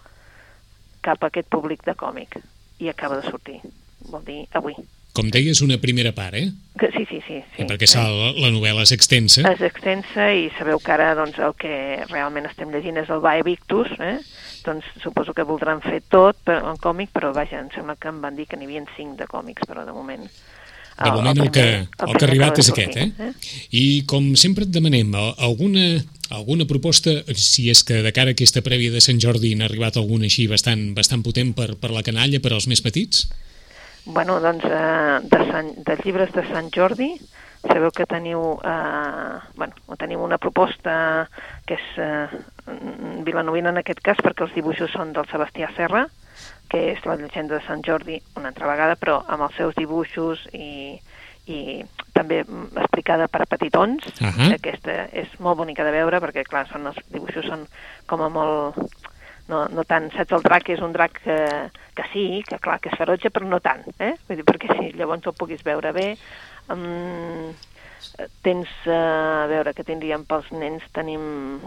cap 1.01 1.21
a 1.21 1.27
aquest 1.27 1.47
públic 1.49 1.83
de 1.85 1.93
còmic 1.93 2.39
i 2.79 2.89
acaba 2.89 3.19
de 3.19 3.29
sortir, 3.29 3.59
vol 4.09 4.23
dir 4.25 4.47
avui. 4.53 4.73
Com 5.13 5.27
deies, 5.33 5.59
una 5.61 5.75
primera 5.77 6.13
part, 6.15 6.37
eh? 6.39 6.51
Que, 6.79 6.87
sí, 6.95 7.03
sí, 7.09 7.19
sí. 7.27 7.41
sí 7.55 7.61
Eh, 7.63 7.65
Perquè 7.67 7.87
sa, 7.89 8.05
la, 8.07 8.29
la 8.37 8.51
novel·la 8.53 8.85
és 8.87 8.93
extensa. 8.95 9.43
és 9.51 9.59
extensa 9.67 10.29
i 10.31 10.45
sabeu 10.57 10.79
que 10.79 10.93
ara 10.95 11.09
doncs, 11.19 11.35
el 11.43 11.51
que 11.59 11.73
realment 12.11 12.47
estem 12.47 12.71
llegint 12.71 12.97
és 13.01 13.09
el 13.11 13.19
Vae 13.19 13.43
Victus, 13.43 13.91
eh? 13.99 14.19
doncs 14.63 14.85
suposo 15.03 15.33
que 15.33 15.43
voldran 15.43 15.81
fer 15.81 15.99
tot 16.07 16.37
per, 16.45 16.59
en 16.63 16.77
còmic, 16.79 17.09
però 17.11 17.33
vaja, 17.35 17.59
em 17.59 17.67
sembla 17.75 17.95
que 17.99 18.07
em 18.07 18.21
van 18.23 18.35
dir 18.37 18.45
que 18.47 18.55
n'hi 18.55 18.69
havia 18.69 18.85
cinc 18.95 19.17
de 19.19 19.27
còmics, 19.27 19.67
però 19.67 19.83
de 19.85 19.91
moment... 19.91 20.23
De 21.01 21.09
moment 21.11 21.39
el, 21.41 21.49
que, 21.49 21.61
el, 21.65 21.87
que 21.87 22.03
ha 22.05 22.07
primer 22.13 22.27
arribat 22.29 22.59
és 22.61 22.67
aquest, 22.69 22.93
sortir, 22.99 23.27
eh? 23.27 23.31
I 23.73 23.85
com 24.05 24.35
sempre 24.37 24.67
et 24.67 24.71
demanem, 24.75 25.09
a- 25.17 25.31
alguna, 25.47 25.85
alguna 26.29 26.67
proposta, 26.69 27.15
si 27.33 27.71
és 27.73 27.81
que 27.83 28.03
de 28.05 28.11
cara 28.13 28.35
a 28.35 28.37
aquesta 28.37 28.61
prèvia 28.61 28.91
de 28.93 29.01
Sant 29.01 29.17
Jordi 29.23 29.55
n'ha 29.57 29.65
arribat 29.65 29.97
alguna 29.97 30.29
així 30.29 30.45
bastant, 30.51 30.91
bastant 30.93 31.23
potent 31.25 31.55
per, 31.57 31.71
per 31.81 31.89
la 31.95 32.03
canalla, 32.05 32.39
per 32.43 32.53
als 32.53 32.67
més 32.69 32.83
petits? 32.85 33.25
Bueno, 34.05 34.39
doncs, 34.41 34.65
eh, 34.65 35.19
de 35.29 35.43
Sant, 35.51 35.71
dels 35.85 36.03
llibres 36.05 36.33
de 36.33 36.43
Sant 36.49 36.71
Jordi, 36.73 37.13
sabeu 37.61 37.91
que 37.93 38.07
teniu, 38.09 38.57
eh, 38.65 39.37
bueno, 39.55 39.97
teniu 39.99 40.23
una 40.25 40.39
proposta 40.41 41.27
que 41.69 41.77
és 41.77 41.87
eh, 42.01 42.41
vilanovina 43.25 43.69
en 43.69 43.81
aquest 43.81 44.01
cas, 44.01 44.21
perquè 44.23 44.47
els 44.47 44.55
dibuixos 44.57 44.91
són 44.95 45.13
del 45.13 45.29
Sebastià 45.29 45.69
Serra, 45.77 46.07
que 46.71 46.81
és 46.93 47.05
la 47.05 47.17
llegenda 47.19 47.57
de 47.57 47.65
Sant 47.67 47.83
Jordi 47.85 48.17
una 48.39 48.49
altra 48.51 48.69
vegada, 48.69 48.97
però 48.97 49.19
amb 49.27 49.45
els 49.47 49.57
seus 49.59 49.75
dibuixos 49.77 50.47
i, 50.55 50.97
i 51.51 51.59
també 52.15 52.41
mm, 52.43 52.71
explicada 52.85 53.27
per 53.31 53.45
petitons. 53.51 54.07
Ahà. 54.23 54.53
Aquesta 54.55 54.97
és 55.11 55.33
molt 55.39 55.59
bonica 55.61 55.85
de 55.85 55.93
veure 55.93 56.21
perquè, 56.23 56.45
clar, 56.47 56.65
són 56.71 56.89
els 56.91 57.01
dibuixos 57.13 57.47
són 57.51 57.67
com 58.09 58.25
a 58.25 58.31
molt... 58.33 58.81
No, 59.49 59.65
no 59.67 59.83
tant, 59.83 60.09
saps, 60.13 60.31
el 60.37 60.43
drac 60.45 60.69
és 60.69 60.79
un 60.81 60.93
drac 60.93 61.17
que, 61.23 61.37
que 61.97 62.03
sí, 62.13 62.43
que 62.47 62.59
clar, 62.59 62.79
que 62.79 62.89
és 62.93 62.97
ferotge, 62.97 63.29
però 63.33 63.47
no 63.49 63.59
tant, 63.59 63.81
eh? 63.99 64.13
Vull 64.27 64.37
dir, 64.39 64.45
perquè 64.47 64.69
si 64.77 64.91
llavors 64.95 65.25
el 65.27 65.33
puguis 65.35 65.63
veure 65.65 65.91
bé. 65.91 66.15
Um, 66.71 67.51
tens, 68.45 68.69
uh, 68.87 69.43
a 69.43 69.47
veure, 69.51 69.73
que 69.73 69.83
tindríem 69.87 70.23
pels 70.29 70.51
nens, 70.55 70.83
tenim... 70.95 71.59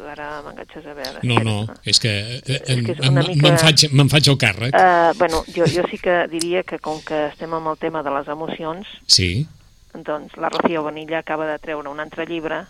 Ara 0.00 0.38
m'enganxes 0.46 0.86
a 0.88 0.94
veure. 0.96 1.18
No, 1.28 1.40
no, 1.44 1.54
és 1.84 1.98
que, 2.00 2.08
eh, 2.40 2.60
És 2.72 2.78
que 2.86 2.94
me'n 3.10 3.26
mica- 3.26 3.56
faig, 3.60 3.82
me'n 3.92 4.08
faig 4.08 4.30
el 4.32 4.38
càrrec. 4.40 4.72
Uh, 4.72 5.10
bueno, 5.18 5.42
jo, 5.52 5.66
jo 5.68 5.82
sí 5.90 5.98
que 6.00 6.22
diria 6.32 6.62
que 6.64 6.78
com 6.80 7.02
que 7.04 7.26
estem 7.26 7.52
amb 7.52 7.68
el 7.68 7.76
tema 7.76 8.00
de 8.06 8.14
les 8.14 8.30
emocions, 8.32 8.88
Sí, 9.10 9.44
doncs 9.92 10.38
la 10.40 10.48
Rocío 10.48 10.84
Bonilla 10.86 11.18
acaba 11.18 11.44
de 11.50 11.58
treure 11.58 11.90
un 11.90 12.00
altre 12.00 12.24
llibre 12.24 12.62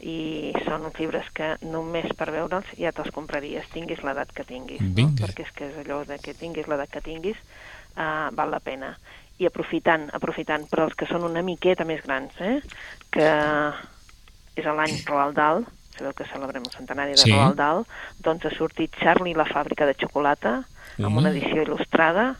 i 0.00 0.52
són 0.64 0.84
uns 0.86 0.98
llibres 0.98 1.26
que 1.34 1.56
només 1.62 2.12
per 2.16 2.30
veure'ls 2.30 2.70
ja 2.78 2.92
te'ls 2.94 3.10
compraries, 3.14 3.66
tinguis 3.72 4.02
l'edat 4.06 4.30
que 4.32 4.44
tinguis, 4.44 4.80
no? 4.80 5.08
Perquè 5.18 5.46
és 5.46 5.52
que 5.54 5.68
és 5.70 5.78
allò 5.82 6.04
de 6.06 6.18
que 6.22 6.34
tinguis 6.34 6.68
l'edat 6.68 6.90
que 6.90 7.00
tinguis, 7.00 7.36
uh, 7.96 8.28
val 8.34 8.50
la 8.50 8.60
pena. 8.60 8.96
I 9.38 9.46
aprofitant, 9.46 10.08
aprofitant, 10.12 10.66
però 10.70 10.84
els 10.88 10.94
que 10.98 11.06
són 11.06 11.24
una 11.26 11.42
miqueta 11.42 11.84
més 11.84 12.02
grans, 12.04 12.34
eh? 12.40 12.60
que 13.10 13.28
és 14.58 14.64
l'any 14.66 14.96
Roald 15.06 15.36
Dahl, 15.36 15.64
sabeu 15.96 16.12
que 16.14 16.26
celebrem 16.30 16.62
el 16.66 16.74
centenari 16.74 17.14
de 17.14 17.22
Sí. 17.22 17.32
Roald 17.32 17.56
Dahl, 17.56 17.84
doncs 18.22 18.46
ha 18.46 18.50
sortit 18.54 18.94
Charlie 18.98 19.34
la 19.34 19.46
fàbrica 19.46 19.86
de 19.86 19.94
xocolata, 19.94 20.64
amb 20.98 21.16
una 21.16 21.30
edició 21.30 21.62
il·lustrada, 21.62 22.36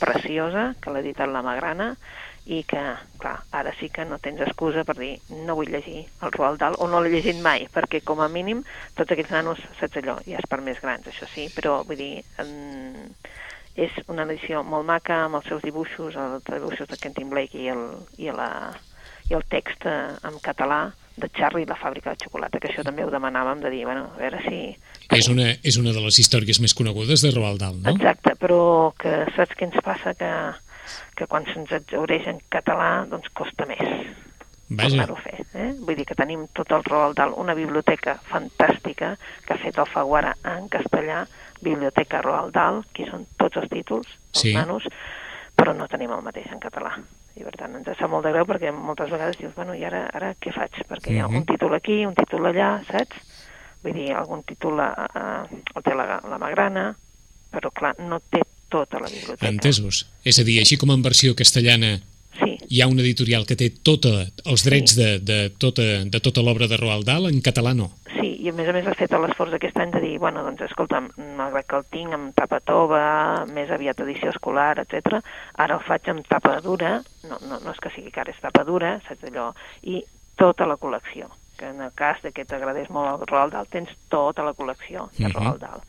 preciosa, 0.00 0.74
que 0.80 0.92
l'ha 0.92 1.00
editat 1.00 1.28
la 1.32 1.42
Magrana, 1.42 1.96
i 2.46 2.62
que, 2.62 2.82
clar, 3.18 3.40
ara 3.58 3.72
sí 3.80 3.88
que 3.90 4.04
no 4.06 4.20
tens 4.22 4.40
excusa 4.44 4.84
per 4.86 4.94
dir 5.00 5.16
no 5.46 5.56
vull 5.58 5.70
llegir 5.72 6.04
el 6.22 6.34
Roald 6.34 6.60
Dahl, 6.62 6.76
o 6.78 6.86
no 6.86 7.00
l'he 7.02 7.10
llegit 7.10 7.40
mai, 7.42 7.66
perquè 7.72 8.02
com 8.06 8.22
a 8.22 8.28
mínim 8.30 8.62
tots 8.94 9.10
aquests 9.12 9.34
nanos, 9.34 9.62
saps 9.80 9.98
allò, 9.98 10.20
ja 10.26 10.38
és 10.38 10.50
per 10.50 10.60
més 10.62 10.78
grans, 10.82 11.08
això 11.10 11.26
sí, 11.32 11.48
però 11.56 11.80
vull 11.88 11.98
dir, 11.98 12.12
en... 12.42 12.52
és 13.76 13.92
una 14.08 14.24
edició 14.28 14.62
molt 14.64 14.86
maca 14.86 15.24
amb 15.24 15.40
els 15.40 15.48
seus 15.50 15.64
dibuixos, 15.66 16.14
els 16.14 16.46
dibuixos 16.46 16.88
de 16.88 17.00
Quentin 17.02 17.32
Blake 17.32 17.58
i 17.58 17.66
el, 17.74 17.82
i 18.22 18.30
la, 18.30 18.50
i 19.28 19.34
el 19.34 19.42
text 19.50 19.84
eh, 19.90 20.14
en 20.24 20.38
català 20.44 20.86
de 21.16 21.28
Charlie 21.34 21.64
i 21.64 21.68
la 21.68 21.78
fàbrica 21.80 22.12
de 22.12 22.22
xocolata, 22.22 22.60
que 22.60 22.70
això 22.70 22.84
també 22.86 23.02
ho 23.02 23.10
demanàvem 23.10 23.62
de 23.64 23.72
dir, 23.72 23.82
bueno, 23.88 24.06
a 24.14 24.20
veure 24.20 24.38
si... 24.46 24.60
és 25.16 25.28
una, 25.32 25.48
és 25.66 25.80
una 25.80 25.94
de 25.96 26.04
les 26.04 26.20
històries 26.22 26.60
més 26.62 26.76
conegudes 26.76 27.24
de 27.24 27.32
Roald 27.34 27.58
Dahl, 27.64 27.80
no? 27.80 27.96
Exacte, 27.96 28.36
però 28.38 28.60
que 29.00 29.24
saps 29.34 29.56
què 29.58 29.66
ens 29.66 29.82
passa? 29.82 30.14
Que, 30.14 30.30
que 31.16 31.26
quan 31.26 31.44
se'ns 31.46 31.72
exaureix 31.72 32.26
en 32.26 32.40
català, 32.50 33.06
doncs 33.08 33.28
costa 33.32 33.66
més 33.66 33.82
Vaja, 34.68 35.06
fer. 35.22 35.44
Eh? 35.54 35.72
Vull 35.78 35.94
dir 35.94 36.04
que 36.08 36.16
tenim 36.18 36.48
tot 36.52 36.72
el 36.74 36.82
Roald 36.84 37.14
Dahl, 37.16 37.34
una 37.38 37.54
biblioteca 37.54 38.16
fantàstica 38.26 39.12
que 39.46 39.54
ha 39.54 39.58
fet 39.62 39.78
el 39.78 39.86
Faguara 39.86 40.32
en 40.42 40.66
castellà, 40.68 41.20
Biblioteca 41.62 42.20
Roald 42.20 42.52
Dahl, 42.52 42.80
que 42.92 43.06
són 43.06 43.26
tots 43.38 43.56
els 43.62 43.68
títols, 43.70 44.08
els 44.34 44.40
Sí. 44.42 44.54
nanos, 44.54 44.82
però 45.56 45.72
no 45.72 45.86
tenim 45.86 46.10
el 46.10 46.22
mateix 46.22 46.50
en 46.50 46.58
català. 46.58 46.90
I 47.36 47.44
per 47.44 47.52
tant 47.56 47.76
ens 47.76 47.86
sap 47.98 48.10
molt 48.10 48.24
de 48.24 48.32
greu 48.32 48.44
perquè 48.44 48.72
moltes 48.74 49.08
vegades 49.10 49.38
dius, 49.38 49.54
bueno, 49.54 49.72
i 49.74 49.84
ara, 49.84 50.10
ara 50.12 50.34
què 50.34 50.52
faig? 50.52 50.72
Perquè 50.88 51.12
hi 51.12 51.18
ha 51.20 51.28
Mhm. 51.28 51.36
un 51.36 51.46
títol 51.46 51.74
aquí, 51.74 52.04
un 52.04 52.14
títol 52.14 52.46
allà, 52.46 52.82
saps? 52.90 53.16
Vull 53.84 53.92
dir, 53.94 54.12
algun 54.16 54.42
títol 54.42 54.80
a, 54.80 54.88
a, 55.14 55.46
el 55.76 55.82
té 55.82 55.94
la, 55.94 56.20
la 56.28 56.38
Magrana, 56.38 56.96
però 57.52 57.70
clar, 57.70 57.94
no 58.00 58.18
té 58.18 58.42
tota 58.68 58.98
la 59.00 59.08
biblioteca. 59.08 59.48
Entesos. 59.48 60.06
És 60.24 60.38
a 60.38 60.44
dir, 60.44 60.58
així 60.60 60.76
com 60.76 60.90
en 60.90 61.02
versió 61.02 61.34
castellana 61.34 61.98
Sí, 62.36 62.58
hi 62.68 62.82
ha 62.82 62.86
una 62.86 63.00
editorial 63.00 63.46
que 63.48 63.56
té 63.56 63.70
tota, 63.70 64.26
els 64.44 64.62
drets 64.66 64.92
de, 64.94 65.18
de 65.24 65.48
tota, 65.56 66.04
de 66.04 66.18
tota 66.20 66.42
l'obra 66.44 66.66
de 66.68 66.76
Roald 66.76 67.06
Dahl, 67.08 67.30
en 67.30 67.40
català 67.40 67.72
no. 67.72 67.86
sí, 68.12 68.34
i 68.44 68.50
a 68.50 68.52
més 68.52 68.68
a 68.68 68.74
més 68.76 68.84
ha 68.86 68.92
fet 68.94 69.10
l'esforç 69.16 69.54
aquest 69.56 69.78
any 69.80 69.90
de 69.94 70.02
dir, 70.02 70.18
bueno, 70.20 70.42
doncs 70.44 70.60
escolta'm, 70.68 71.08
malgrat 71.38 71.64
que 71.66 71.78
el 71.80 71.86
tinc 71.90 72.12
amb 72.12 72.34
tapa 72.36 72.60
tova, 72.60 73.46
més 73.48 73.70
aviat 73.72 74.02
edició 74.04 74.28
escolar, 74.34 74.76
etc, 74.84 75.16
ara 75.56 75.78
el 75.78 75.84
faig 75.88 76.10
amb 76.12 76.28
tapa 76.28 76.58
dura, 76.60 76.98
no, 77.24 77.38
no, 77.48 77.56
no 77.64 77.72
és 77.72 77.80
que 77.80 77.94
sigui 77.96 78.12
cara, 78.12 78.30
és 78.36 78.44
tapa 78.44 78.66
dura, 78.68 78.98
saps 79.08 79.24
allò, 79.30 79.48
i 79.88 80.02
tota 80.36 80.68
la 80.68 80.76
col·lecció, 80.76 81.30
que 81.56 81.70
en 81.72 81.80
el 81.80 81.94
cas 81.96 82.20
de 82.22 82.32
que 82.36 82.44
t'agradés 82.44 82.90
molt 82.92 83.14
el 83.16 83.26
Roald 83.32 83.56
Dahl, 83.56 83.72
tens 83.72 83.88
tota 84.12 84.44
la 84.44 84.52
col·lecció 84.52 85.08
de 85.16 85.24
Mhm. 85.24 85.32
Roald 85.40 85.60
Dahl. 85.64 85.80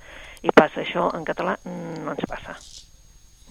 I 0.47 0.53
passa 0.55 0.83
això 0.83 1.09
en 1.17 1.25
català, 1.27 1.57
mm, 1.63 2.03
no 2.05 2.13
ens 2.15 2.27
passa. 2.29 2.55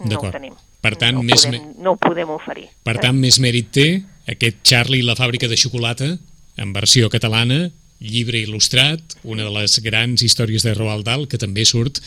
No 0.05 0.21
ho 0.21 0.31
tenim. 0.33 0.53
Per 0.81 0.93
tant, 0.95 1.17
no 1.17 1.25
més 1.25 1.45
podem, 1.45 1.71
no 1.81 1.93
ho 1.93 1.99
podem 2.01 2.29
oferir. 2.33 2.67
Per 2.85 2.95
eh? 2.95 3.01
tant, 3.01 3.17
més 3.17 3.39
mèrit 3.43 3.69
té 3.73 3.87
aquest 4.29 4.61
Charlie 4.63 5.01
i 5.01 5.05
la 5.05 5.17
fàbrica 5.17 5.49
de 5.49 5.57
xocolata, 5.57 6.09
en 6.57 6.73
versió 6.73 7.09
catalana, 7.13 7.67
llibre 7.99 8.41
il·lustrat, 8.45 9.17
una 9.25 9.45
de 9.47 9.53
les 9.53 9.79
grans 9.85 10.21
històries 10.25 10.65
de 10.65 10.73
Roald 10.77 11.07
Dahl, 11.07 11.25
que 11.29 11.39
també 11.41 11.65
surt 11.65 12.01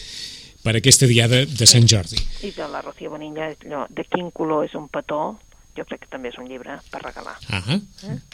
per 0.65 0.77
aquesta 0.77 1.09
diada 1.11 1.43
de 1.47 1.67
Sant 1.67 1.87
Jordi. 1.89 2.21
I 2.47 2.53
de 2.55 2.67
la 2.71 2.83
Rocío 2.85 3.11
Bonilla, 3.11 3.51
allò, 3.51 3.87
de 3.91 4.05
quin 4.07 4.31
color 4.35 4.67
és 4.69 4.77
un 4.79 4.87
petó, 4.93 5.39
jo 5.77 5.85
crec 5.87 6.01
que 6.05 6.09
també 6.11 6.29
és 6.33 6.39
un 6.39 6.49
llibre 6.51 6.79
per 6.91 7.01
regalar. 7.03 7.37
Ah 7.49 7.79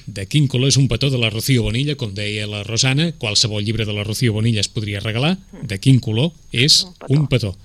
De 0.06 0.26
quin 0.26 0.48
color 0.48 0.68
és 0.68 0.76
un 0.80 0.88
petó 0.88 1.10
de 1.10 1.18
la 1.18 1.30
Rocío 1.30 1.62
Bonilla, 1.62 1.96
com 1.96 2.14
deia 2.14 2.46
la 2.46 2.62
Rosana, 2.64 3.12
qualsevol 3.18 3.62
llibre 3.64 3.84
de 3.84 3.92
la 3.92 4.04
Rocío 4.04 4.32
Bonilla 4.32 4.60
es 4.60 4.68
podria 4.68 5.00
regalar. 5.00 5.36
De 5.62 5.78
quin 5.78 6.00
color 6.00 6.32
és 6.52 6.84
Un 6.84 6.94
petó. 6.94 7.14
un 7.14 7.26
petó. 7.28 7.56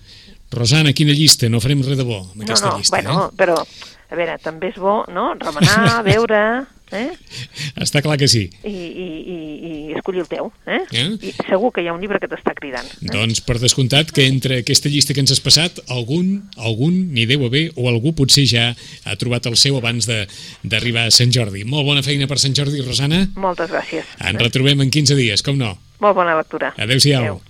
Rosana, 0.51 0.91
quina 0.93 1.13
llista? 1.15 1.47
No 1.49 1.61
farem 1.63 1.81
res 1.81 1.97
de 1.97 2.03
bo 2.03 2.17
amb 2.25 2.35
No, 2.35 2.43
aquesta 2.43 2.69
no, 2.71 2.77
llista, 2.77 2.97
bueno, 2.97 3.27
eh? 3.29 3.35
però, 3.37 3.55
a 4.11 4.15
veure, 4.19 4.37
també 4.43 4.69
és 4.73 4.77
bo, 4.81 5.01
no?, 5.09 5.31
remenar, 5.39 6.01
veure, 6.11 6.41
eh? 6.91 7.09
Està 7.79 8.01
clar 8.03 8.17
que 8.19 8.27
sí. 8.27 8.41
I, 8.67 8.71
i, 8.71 9.05
i, 9.31 9.37
i 9.69 9.93
escollir 9.95 10.25
el 10.25 10.27
teu, 10.27 10.49
eh? 10.67 10.81
Eh? 10.91 11.05
I 11.23 11.31
segur 11.37 11.69
que 11.71 11.83
hi 11.83 11.87
ha 11.87 11.93
un 11.95 12.01
llibre 12.03 12.19
que 12.19 12.27
t'està 12.27 12.51
cridant. 12.57 12.89
Eh? 12.99 13.07
Doncs 13.13 13.39
per 13.47 13.55
descomptat 13.61 14.11
que 14.11 14.25
entre 14.27 14.57
aquesta 14.61 14.91
llista 14.91 15.15
que 15.15 15.23
ens 15.23 15.31
has 15.31 15.39
passat, 15.43 15.79
algun, 15.87 16.49
algun 16.59 16.97
n'hi 17.15 17.23
deu 17.29 17.45
haver 17.47 17.69
o 17.79 17.87
algú 17.87 18.11
potser 18.17 18.43
ja 18.51 18.65
ha 19.07 19.15
trobat 19.21 19.47
el 19.47 19.55
seu 19.55 19.77
abans 19.79 20.09
de- 20.09 20.25
d'arribar 20.63 21.07
a 21.07 21.15
Sant 21.15 21.31
Jordi. 21.31 21.63
Molt 21.63 21.87
bona 21.87 22.03
feina 22.03 22.27
per 22.27 22.39
Sant 22.43 22.55
Jordi, 22.57 22.83
Rosana. 22.83 23.23
Moltes 23.39 23.71
gràcies. 23.71 24.11
Ens 24.19 24.41
retrobem 24.43 24.83
en 24.83 24.91
15 24.91 25.15
dies, 25.15 25.41
com 25.47 25.55
no. 25.57 25.77
Molt 26.03 26.15
bona 26.19 26.35
lectura. 26.35 26.73
Adéu-siau. 26.75 27.23
Adéu. 27.23 27.41